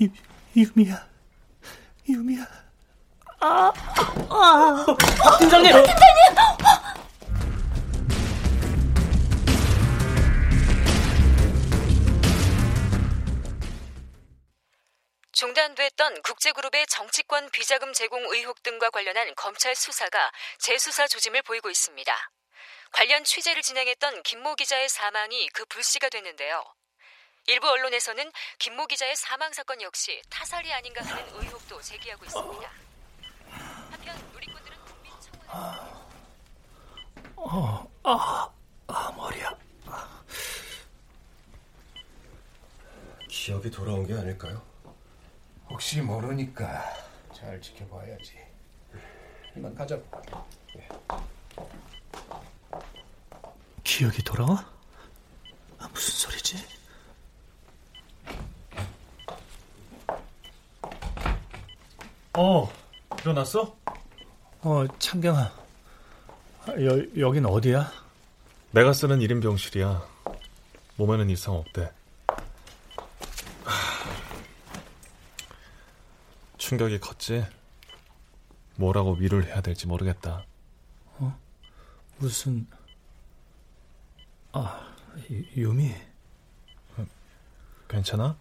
[0.00, 0.08] 유,
[0.56, 1.06] 유미야,
[2.08, 2.46] 유미야.
[3.40, 3.72] 아,
[4.30, 5.72] 아, 박 팀장님!
[5.72, 6.63] 박 팀장님!
[15.34, 22.30] 중단됐던 국제그룹의 정치권 비자금 제공 의혹 등과 관련한 검찰 수사가 재수사 조짐을 보이고 있습니다.
[22.92, 26.64] 관련 취재를 진행했던 김모 기자의 사망이 그 불씨가 됐는데요.
[27.48, 32.70] 일부 언론에서는 김모 기자의 사망 사건 역시 타살이 아닌가 하는 의혹도 제기하고 있습니다.
[33.90, 36.04] 한편 누리꾼들은 국민 청원
[37.36, 38.50] 어, 아,
[38.86, 39.58] 아, 머리야.
[43.28, 44.73] 기억이 돌아온 게 아닐까요?
[45.74, 46.84] 혹시 모르니까
[47.34, 48.34] 잘 지켜봐야지.
[49.56, 49.98] 이만 가자.
[53.82, 54.64] 기억이 돌아와?
[55.80, 56.64] 아, 무슨 소리지?
[62.38, 62.72] 어,
[63.22, 63.76] 일어났어?
[64.60, 65.40] 어, 창경아.
[65.40, 67.90] 아, 여, 여긴 어디야?
[68.70, 70.06] 내가 쓰는 1인 병실이야.
[70.98, 71.90] 몸에는 이상 없대.
[76.64, 77.44] 충격이 컸지?
[78.76, 80.46] 뭐라고 위로를 해야 될지 모르겠다.
[81.18, 81.38] 어?
[82.16, 82.66] 무슨...
[84.52, 84.80] 아,
[85.30, 85.94] 유, 유미.
[87.86, 88.34] 괜찮아?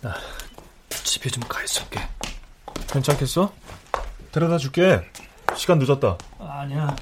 [0.00, 0.14] 나
[0.88, 2.00] 집에 좀 가 있을게.
[2.90, 3.52] 괜찮겠어?
[4.32, 5.02] 데려다 줄게.
[5.54, 6.16] 시간 늦었다.
[6.38, 6.96] 아니야.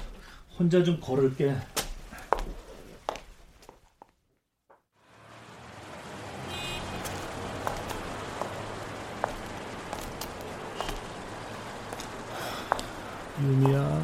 [0.59, 1.55] 혼자 좀 걸을게.
[13.41, 14.01] 유미야.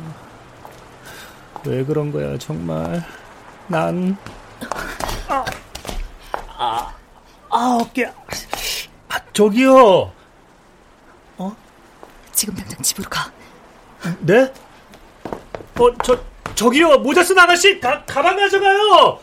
[1.71, 3.01] 왜 그런 거야, 정말.
[3.69, 4.17] 난.
[5.29, 5.45] 아,
[6.57, 6.93] 아,
[7.49, 8.07] 아 어깨.
[9.07, 10.11] 아, 저기요.
[12.33, 13.31] 지금 당장 집으로 가.
[14.19, 14.51] 네?
[15.79, 16.19] 어, 저,
[16.55, 19.19] 저기요, 모자 쓴 아가씨, 가, 가방 가져가요!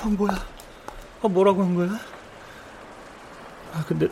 [0.00, 0.46] 아, 뭐야.
[1.22, 1.98] 아, 뭐라고 한 거야?
[3.72, 4.06] 아, 근데,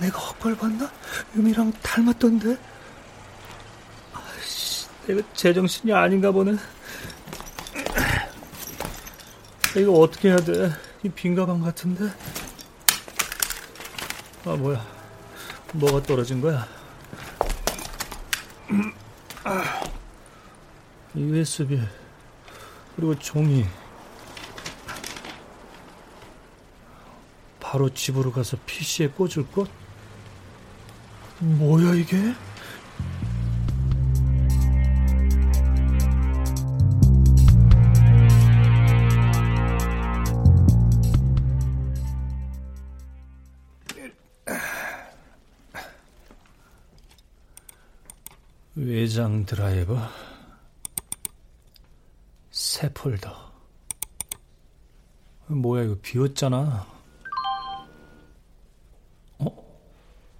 [0.00, 0.90] 내가 헛걸 봤나?
[1.36, 2.56] 유미랑 닮았던데?
[5.06, 6.56] 내가 제정신이 아닌가 보네.
[9.76, 10.70] 이거 어떻게 해야 돼?
[11.02, 12.04] 이 빈 가방 같은데?
[14.44, 14.84] 아, 뭐야.
[15.74, 16.66] 뭐가 떨어진 거야?
[19.44, 19.80] 아,
[21.14, 21.80] USB
[22.96, 23.64] 그리고 종이
[27.60, 29.68] 바로 집으로 가서 PC에 꽂을 것?
[31.38, 32.34] 뭐야 이게?
[49.16, 49.96] 외장 드라이버
[52.50, 53.50] 새 폴더
[55.46, 56.86] 뭐야 이거 비웠잖아
[59.38, 59.76] 어?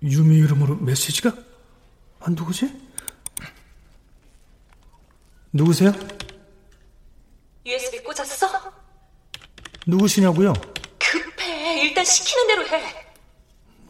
[0.03, 1.35] 유미 이름으로 메시지가?
[2.21, 2.71] 안 누구지?
[5.53, 5.91] 누구세요?
[7.65, 8.47] USB 꽂았어?
[9.87, 10.53] 누구시냐고요?
[10.99, 11.83] 급해.
[11.83, 13.07] 일단 시키는 대로 해.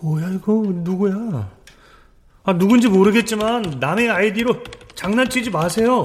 [0.00, 1.56] 뭐야 이거 누구야?
[2.44, 4.75] 아 누군지 모르겠지만 남의 아이디로
[5.06, 6.04] 장난치지 마세요.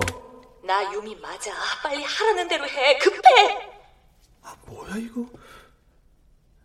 [0.64, 1.52] 나 유미 맞아.
[1.82, 3.00] 빨리 하라는 대로 해.
[3.00, 3.72] 급해.
[4.44, 5.26] 아 뭐야 이거?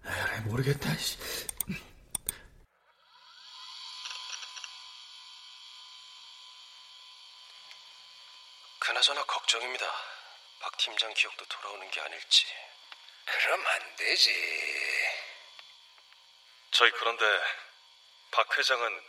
[0.04, 0.90] 에이, 모르겠다.
[8.80, 9.86] 그나저나 걱정입니다.
[10.60, 12.44] 박 팀장 기억도 돌아오는 게 아닐지.
[13.24, 14.30] 그럼 안 되지.
[16.72, 17.24] 저희 그런데
[18.30, 19.00] 박 회장은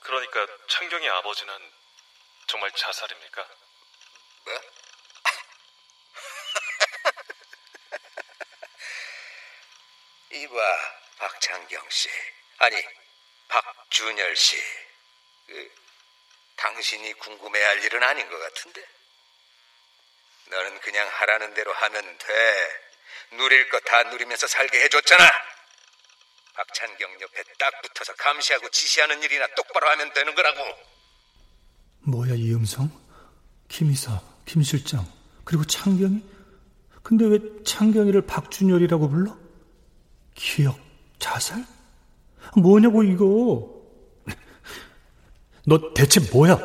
[0.00, 1.79] 그러니까 창경의 아버지는
[2.50, 3.48] 정말 자살입니까?
[4.44, 4.60] 뭐?
[10.32, 12.10] 이봐, 박창경 씨.
[12.58, 12.84] 아니,
[13.46, 14.60] 박준열 씨.
[15.46, 15.72] 그,
[16.56, 18.84] 당신이 궁금해할 일은 아닌 것 같은데.
[20.46, 22.90] 너는 그냥 하라는 대로 하면 돼.
[23.30, 25.24] 누릴 거다 누리면서 살게 해줬잖아.
[26.54, 30.99] 박찬경 옆에 딱 붙어서 감시하고 지시하는 일이나 똑바로 하면 되는 거라고.
[32.02, 32.90] 뭐야 이 음성?
[33.68, 35.06] 김이사, 김 실장,
[35.44, 36.22] 그리고 창경이?
[37.02, 39.36] 근데 왜 창경이를 박준열이라고 불러?
[40.34, 40.78] 기억,
[41.18, 41.64] 자살?
[42.56, 43.80] 뭐냐고 이거?
[45.66, 46.58] 너 대체 뭐야?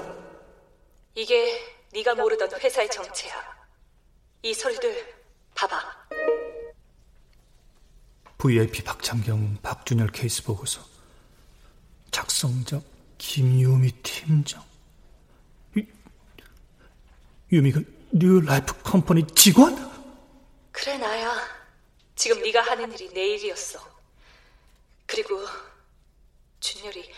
[1.16, 1.62] 이게
[1.94, 3.34] 네가 모르던 회사의 정체야.
[4.44, 5.16] 이 서류들
[5.56, 5.80] 봐봐.
[8.38, 10.82] VIP 박창경, 박준열 케이스 보고서.
[12.12, 12.82] 작성자
[13.18, 14.65] 김유미 팀장.
[17.52, 17.82] 유, 유미가
[18.12, 19.76] New Life Company 직원?
[20.72, 21.32] 그래 나야.
[22.16, 23.80] 지금 네가 하는 일이 내 일이었어.
[25.06, 25.40] 그리고
[26.60, 27.12] 준열이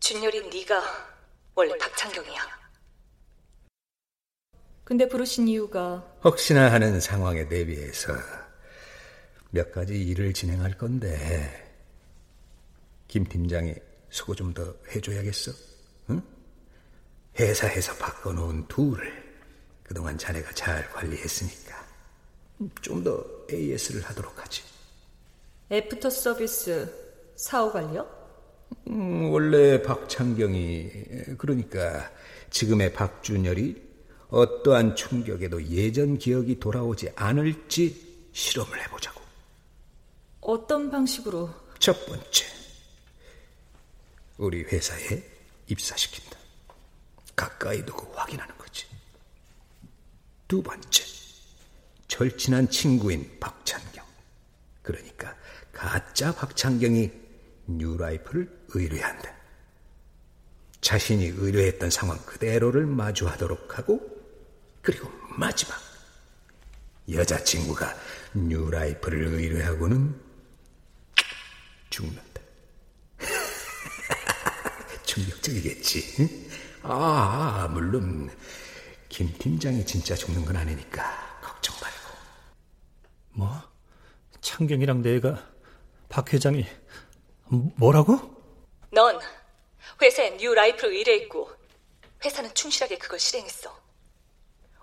[0.00, 0.82] 준열이 네가
[1.54, 2.66] 원래 박창경이야.
[4.84, 8.12] 근데 부르신 이유가 혹시나 하는 상황에 대비해서
[9.50, 11.64] 몇 가지 일을 진행할 건데
[13.08, 13.74] 김 팀장이
[14.10, 15.52] 수고 좀 더 해줘야겠어.
[16.10, 16.22] 응?
[17.38, 19.24] 회사에서 바꿔놓은 둘을
[19.82, 21.86] 그동안 자네가 잘 관리했으니까
[22.80, 23.22] 좀 더
[23.52, 24.62] AS를 하도록 하지.
[25.70, 26.90] 애프터 서비스
[27.36, 28.08] 사후 관리요?
[28.88, 32.10] 음, 원래 박창경이 그러니까
[32.50, 33.82] 지금의 박준열이
[34.30, 39.20] 어떠한 충격에도 예전 기억이 돌아오지 않을지 실험을 해보자고.
[40.40, 41.50] 어떤 방식으로?
[41.78, 42.44] 첫 번째,
[44.38, 45.22] 우리 회사에
[45.68, 46.35] 입사시킨다.
[47.36, 48.86] 가까이 두고 확인하는 거지.
[50.48, 51.04] 두 번째,
[52.08, 54.04] 절친한 친구인 박찬경.
[54.82, 55.36] 그러니까
[55.72, 57.10] 가짜 박찬경이
[57.66, 59.36] 뉴라이프를 의뢰한다.
[60.80, 64.00] 자신이 의뢰했던 상황 그대로를 마주하도록 하고
[64.80, 65.76] 그리고 마지막
[67.10, 67.94] 여자친구가
[68.34, 70.14] New Life를 의뢰하고는
[71.90, 72.40] 죽는다.
[75.04, 76.45] 충격적이겠지?
[76.88, 78.30] 아, 물론
[79.08, 82.18] 김 팀장이 진짜 죽는 건 아니니까 걱정 말고.
[83.30, 83.62] 뭐?
[84.40, 85.44] 창경이랑 내가
[86.08, 86.64] 박 회장이
[87.48, 88.20] 뭐라고?
[88.92, 89.18] 넌
[90.00, 91.50] 회사에 New Life를 의뢰했고
[92.24, 93.76] 회사는 충실하게 그걸 실행했어.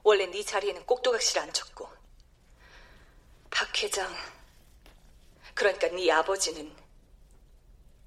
[0.03, 1.89] 원래 네 자리에는 꼭두각시를 앉혔고
[3.49, 4.13] 박 회장
[5.53, 6.69] 그러니까 네 아버지는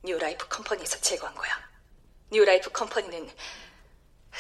[0.05, 1.51] New Life Company에서 제거한 거야.
[2.31, 3.31] New Life Company는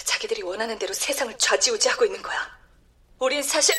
[0.05, 2.37] 자기들이 원하는 대로 세상을 좌지우지하고 있는 거야.
[3.19, 3.75] 우린 사실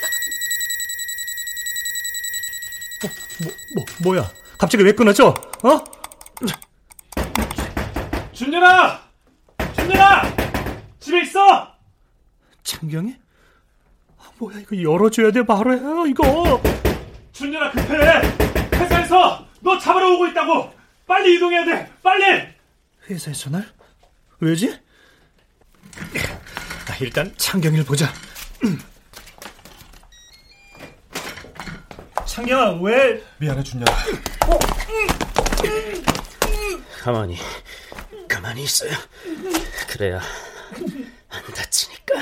[3.43, 4.31] 뭐, 뭐, 뭐야?
[4.57, 5.27] 갑자기 왜 끊어져?
[5.27, 5.83] 어?
[8.33, 9.01] 준현아!
[9.75, 10.35] 준현아!
[10.99, 11.71] 집에 있어!
[12.63, 13.15] 창경이?
[14.17, 16.61] 아, 뭐야 이거 열어줘야 돼 바로 해요 이거
[17.33, 17.95] 준현아 급해!
[18.75, 20.73] 회사에서 너 잡으러 오고 있다고!
[21.05, 21.91] 빨리 이동해야 돼!
[22.03, 22.47] 빨리!
[23.09, 23.67] 회사에 전화를?
[24.39, 24.79] 왜지?
[26.89, 28.11] 아, 일단 창경이를 보자
[32.25, 33.91] 창경아 왜 미안해 준현아
[37.01, 37.37] 가만히
[38.27, 38.91] 가만히 있어요.
[39.87, 40.21] 그래야
[41.29, 42.15] 안 다치니까.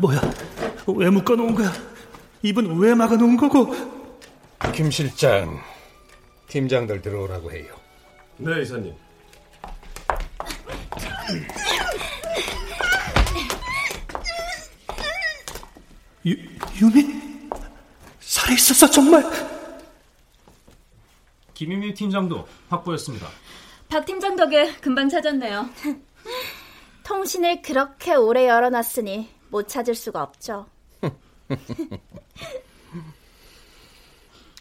[0.00, 0.20] 뭐야
[0.86, 1.72] 왜 묶어놓은 거야
[2.42, 3.74] 입은 왜 막아놓은 거고
[4.74, 5.58] 김 실장,
[6.48, 7.74] 팀장들 들어오라고 해요.
[8.36, 8.94] 네, 이사님.
[16.26, 16.36] 유,
[16.80, 17.20] 유미?
[18.20, 19.24] 살아있었어 정말
[21.54, 23.26] 김유미 팀장도 확보했습니다.
[23.88, 25.68] 박 팀장 덕에 금방 찾았네요.
[27.02, 30.66] 통신을 그렇게 오래 열어놨으니 못 찾을 수가 없죠.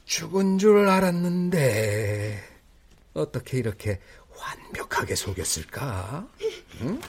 [0.05, 2.43] 죽은 줄 알았는데
[3.13, 3.99] 어떻게 이렇게
[4.35, 6.27] 완벽하게 속였을까?
[6.81, 6.99] 응?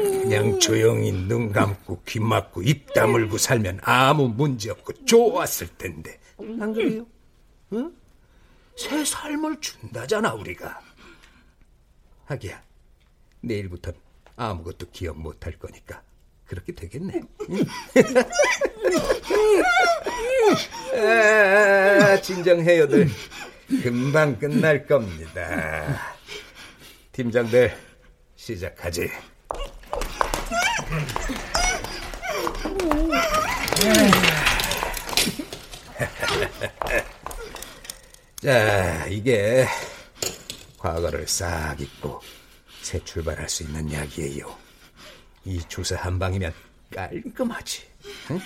[0.00, 6.72] 그냥 조용히 눈 감고 귀 막고 입 다물고 살면 아무 문제 없고 좋았을 텐데 안
[6.72, 7.04] 그래요?
[7.72, 7.92] 응?
[8.76, 10.80] 새 삶을 준다잖아 우리가
[12.26, 12.62] 하기야
[13.40, 13.92] 내일부터
[14.36, 16.00] 아무것도 기억 못할 거니까
[16.48, 17.20] 그렇게 되겠네.
[20.96, 23.08] 아, 진정해요들.
[23.82, 26.00] 금방 끝날 겁니다.
[27.12, 27.76] 팀장들
[28.34, 29.08] 시작하지.
[38.40, 39.66] 자, 이게
[40.78, 42.20] 과거를 싹 잊고
[42.80, 44.67] 새 출발할 수 있는 약이에요.
[45.48, 46.52] 이 주사 한 방이면
[46.94, 47.82] 깔끔하지.
[48.32, 48.40] 응?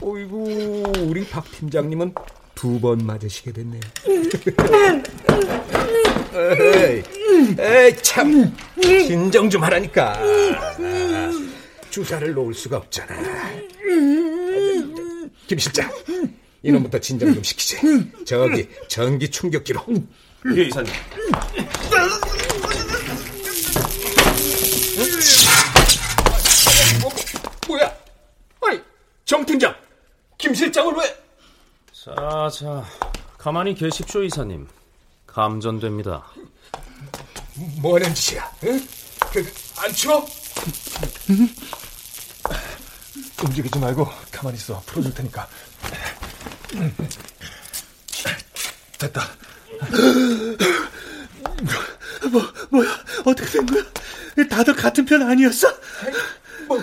[0.00, 2.14] 어이구, 우리 박 팀장님은
[2.56, 3.80] 두 번 맞으시게 됐네요.
[6.34, 7.02] 에이,
[7.60, 8.56] 에이, 참.
[8.82, 10.18] 진정 좀 하라니까.
[11.90, 13.14] 주사를 놓을 수가 없잖아.
[15.46, 15.88] 김 실장,
[16.64, 17.76] 이놈부터 진정 좀 시키지.
[18.24, 19.84] 저기, 전기 충격기로.
[20.56, 20.92] 예, 이사님.
[27.02, 27.10] 뭐,
[27.68, 27.94] 뭐야?
[28.62, 28.80] 아니,
[29.24, 29.74] 정 팀장,
[30.38, 31.22] 김 실장을 왜?
[31.92, 32.84] 자, 자,
[33.36, 34.66] 가만히 계십시오, 이사님.
[35.26, 36.26] 감전됩니다.
[37.80, 38.50] 뭐 하는 짓이야?
[38.64, 38.80] 응?
[39.32, 40.26] 그, 안 추워?
[43.44, 44.82] 움직이지 말고 가만히 있어.
[44.86, 45.46] 풀어줄 테니까.
[48.98, 49.22] 됐다.
[52.30, 52.88] 뭐, 뭐야
[53.24, 53.82] 어떻게 된 거야
[54.48, 55.68] 다들 같은 편 아니었어?
[56.66, 56.82] 뭐,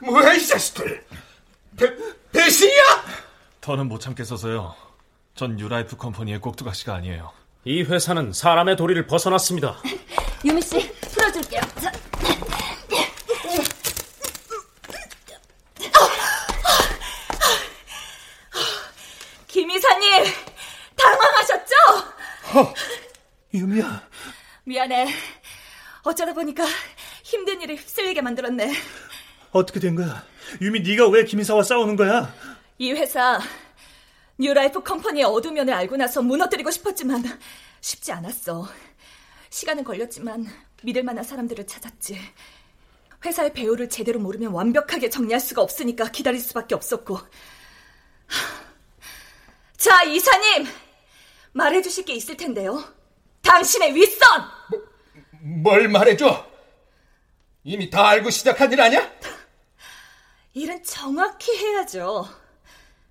[0.00, 1.04] 뭐야 이 자식들
[1.76, 1.86] 배,
[2.32, 2.82] 배신이야?
[3.60, 4.74] 더는 못 참겠어서요.
[5.34, 7.32] 전 New Life Company의 꼭두각시가 아니에요.
[7.64, 9.76] 이 회사는 사람의 도리를 벗어났습니다.
[10.44, 11.60] 유미 씨, 풀어줄게요.
[11.80, 11.92] 자.
[19.46, 20.24] 김 이사님
[20.96, 21.74] 당황하셨죠?
[23.52, 24.08] 유미야
[24.64, 25.08] 미안해.
[26.02, 26.64] 어쩌다 보니까
[27.24, 28.72] 힘든 일에 휩쓸리게 만들었네.
[29.52, 30.24] 어떻게 된 거야
[30.60, 32.34] 유미 네가 왜 김이사와 싸우는 거야
[32.78, 33.40] 이 회사
[34.38, 37.22] New Life Company의 어두운 면을 알고 나서 무너뜨리고 싶었지만
[37.82, 38.66] 쉽지 않았어.
[39.50, 40.46] 시간은 걸렸지만
[40.82, 42.18] 믿을 만한 사람들을 찾았지.
[43.24, 47.18] 회사의 배후를 제대로 모르면 완벽하게 정리할 수가 없으니까 기다릴 수밖에 없었고.
[49.76, 50.66] 자, 이사님!
[51.52, 52.82] 말해주실 게 있을 텐데요.
[53.42, 54.42] 당신의 윗선!
[55.62, 56.46] 뭘 말해줘?
[57.64, 59.10] 이미 다 알고 시작한 일 아니야?
[60.54, 62.28] 일은 정확히 해야죠.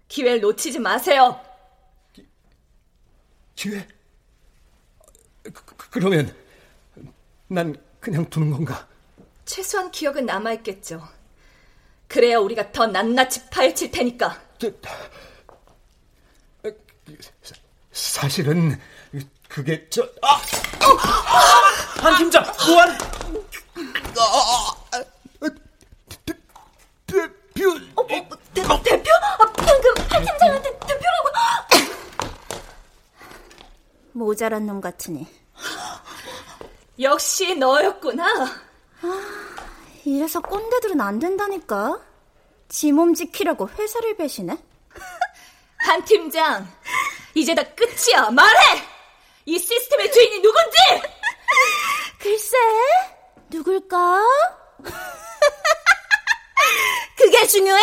[0.08, 1.40] 기회를 놓치지 마세요.
[3.56, 3.88] 기회?
[5.44, 5.52] 그,
[5.90, 6.36] 그러면
[7.48, 8.88] 난 그냥 두는 건가?
[9.46, 11.08] 최소한 기억은 남아있겠죠.
[12.08, 14.42] 그래야 우리가 더 낱낱이 파헤칠 테니까.
[14.58, 14.72] 저,
[17.92, 18.80] 사실은
[19.48, 20.42] 그게 저 아!
[22.02, 22.98] 한 팀장 보안
[27.60, 28.30] 대표 어, 어,
[28.78, 29.12] 대, 대표?
[29.40, 31.30] 아, 방금 한 팀장한테 대표라고?
[34.14, 35.28] 모자란 놈 같으니.
[37.00, 38.26] 역시 너였구나.
[39.02, 39.22] 아,
[40.04, 42.00] 이래서 꼰대들은 안 된다니까.
[42.68, 44.56] 지 몸 지키려고 회사를 배시네
[45.80, 46.72] 한 팀장
[47.34, 48.30] 이제 다 끝이야.
[48.30, 48.60] 말해!
[49.46, 50.78] 이 시스템의 주인이 누군지!
[52.22, 52.58] 글쎄
[53.50, 54.22] 누굴까?
[57.18, 57.82] 그게 중요해?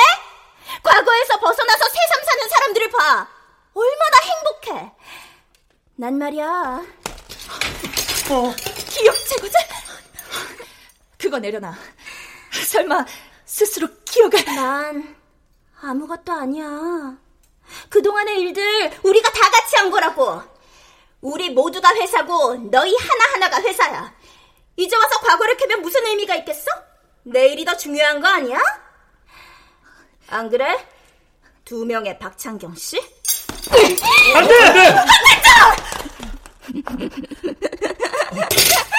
[0.86, 3.28] 과거에서 벗어나서 새삼 사는 사람들을 봐.
[3.74, 4.92] 얼마나 행복해.
[5.96, 6.46] 난 말이야.
[8.30, 8.54] 어,
[8.88, 9.58] 기억 제거제?
[11.18, 11.74] 그거 내려놔.
[12.66, 13.04] 설마
[13.44, 14.44] 스스로 기억을...
[14.44, 15.16] 난
[15.80, 17.16] 아무것도 아니야.
[17.88, 20.40] 그동안의 일들 우리가 다 같이 한 거라고.
[21.20, 24.14] 우리 모두가 회사고 너희 하나하나가 회사야.
[24.76, 26.70] 이제 와서 과거를 캐면 무슨 의미가 있겠어?
[27.24, 28.60] 내일이 더 중요한 거 아니야?
[30.28, 30.84] 안 그래?
[31.64, 32.98] 두 명의 박창경 씨?
[34.34, 34.54] 안 돼!
[34.64, 34.80] 안 돼!
[34.88, 35.50] 안 됐다!
[36.86, 36.98] 안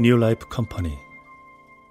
[0.00, 0.96] New Life Company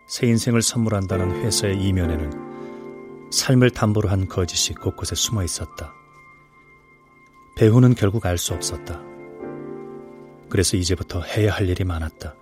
[0.07, 5.93] 새 인생을 선물한다는 회사의 이면에는 삶을 담보로 한 거짓이 곳곳에 숨어 있었다.
[7.55, 8.99] 배후는 결국 알 수 없었다.
[10.49, 12.33] 그래서 이제부터 해야 할 일이 많았다.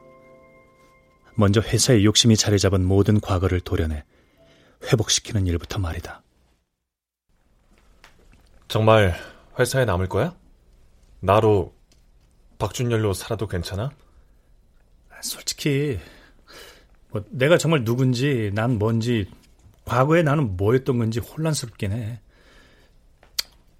[1.36, 4.05] 먼저 회사의 욕심이 자리 잡은 모든 과거를 도려내
[4.86, 6.24] 회복시키는 일부터 말이다.
[8.70, 9.15] 정말
[9.59, 10.34] 회사에 남을 거야?
[11.20, 11.76] 나로
[12.57, 13.91] 박준열로 살아도 괜찮아?
[15.22, 15.99] 솔직히
[17.09, 19.30] 뭐 내가 정말 누군지 난 뭔지
[19.86, 22.20] 과거에 나는 뭐였던 건지 혼란스럽긴 해.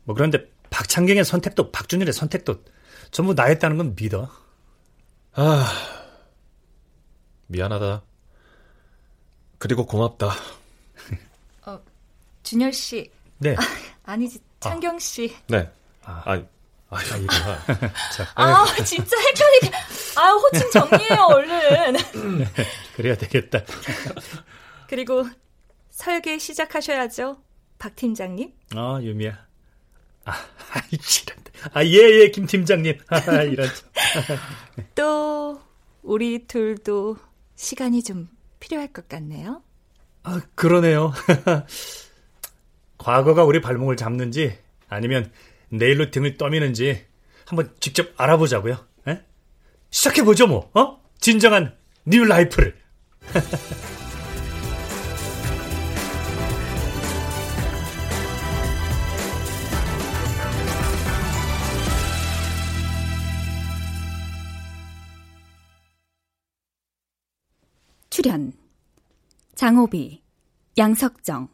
[0.03, 2.63] 뭐 그런데 박창경의 선택도 박준일의 선택도
[3.11, 4.29] 전부 나였다는 건 믿어.
[5.33, 5.71] 아
[7.47, 8.03] 미안하다.
[9.57, 10.31] 그리고 고맙다.
[11.65, 11.81] 어,
[12.43, 13.11] 준열 씨.
[13.39, 13.55] 네.
[14.03, 15.35] 아, 니지 창경 씨.
[15.47, 15.69] 네.
[16.03, 16.43] 아, 아,
[16.89, 17.59] 아 이구나.
[18.35, 19.71] 아, 진짜 헷갈리게.
[20.18, 21.95] 아, 호칭 정리해요, 얼른.
[22.95, 23.63] 그래야 되겠다.
[24.89, 25.26] 그리고
[25.89, 27.41] 설계 시작하셔야죠,
[27.78, 28.51] 박 팀장님.
[28.76, 29.45] 아, 유미야.
[30.26, 30.34] 아,
[30.99, 31.51] 지란다.
[31.74, 31.91] 아, 예,
[32.22, 32.97] 예, 김 팀장님.
[33.07, 33.68] 아, 이런.
[34.95, 35.59] 또,
[36.01, 37.18] 우리 둘도
[37.55, 39.61] 시간이 좀 필요할 것 같네요.
[40.24, 41.13] 아, 그러네요.
[42.97, 44.57] 과거가 우리 발목을 잡는지
[44.89, 45.32] 아니면
[45.70, 47.05] 내일로 등을 떠미는지
[47.45, 48.86] 한번 직접 알아보자고요.
[49.88, 49.91] 에?
[49.91, 50.69] 시작해보죠, 뭐.
[50.73, 51.01] 어?
[51.19, 51.75] 진정한
[52.05, 52.76] New Life를.
[68.09, 68.51] 출연
[69.53, 70.23] 장호비,
[70.77, 71.49] 양석정,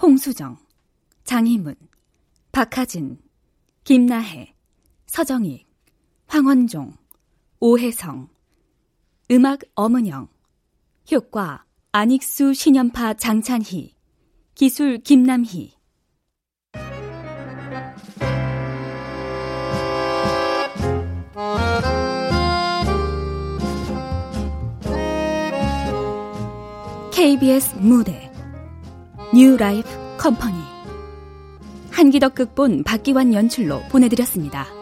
[0.00, 0.58] 홍수정,
[1.24, 1.74] 장희문,
[2.52, 3.20] 박하진,
[3.84, 4.54] 김나혜,
[5.06, 5.66] 서정익,
[6.26, 6.97] 황원종,
[7.60, 8.28] 오혜성,
[9.32, 10.28] 음악 엄은영,
[11.10, 13.96] 효과 안익수 신연파 장찬희,
[14.54, 15.72] 기술 김남희.
[27.12, 28.30] KBS 무대
[29.34, 29.88] 뉴 라이프
[30.18, 30.54] 컴퍼니
[31.90, 34.77] 한기덕 극본 박기환 연출로 보내드렸습니다.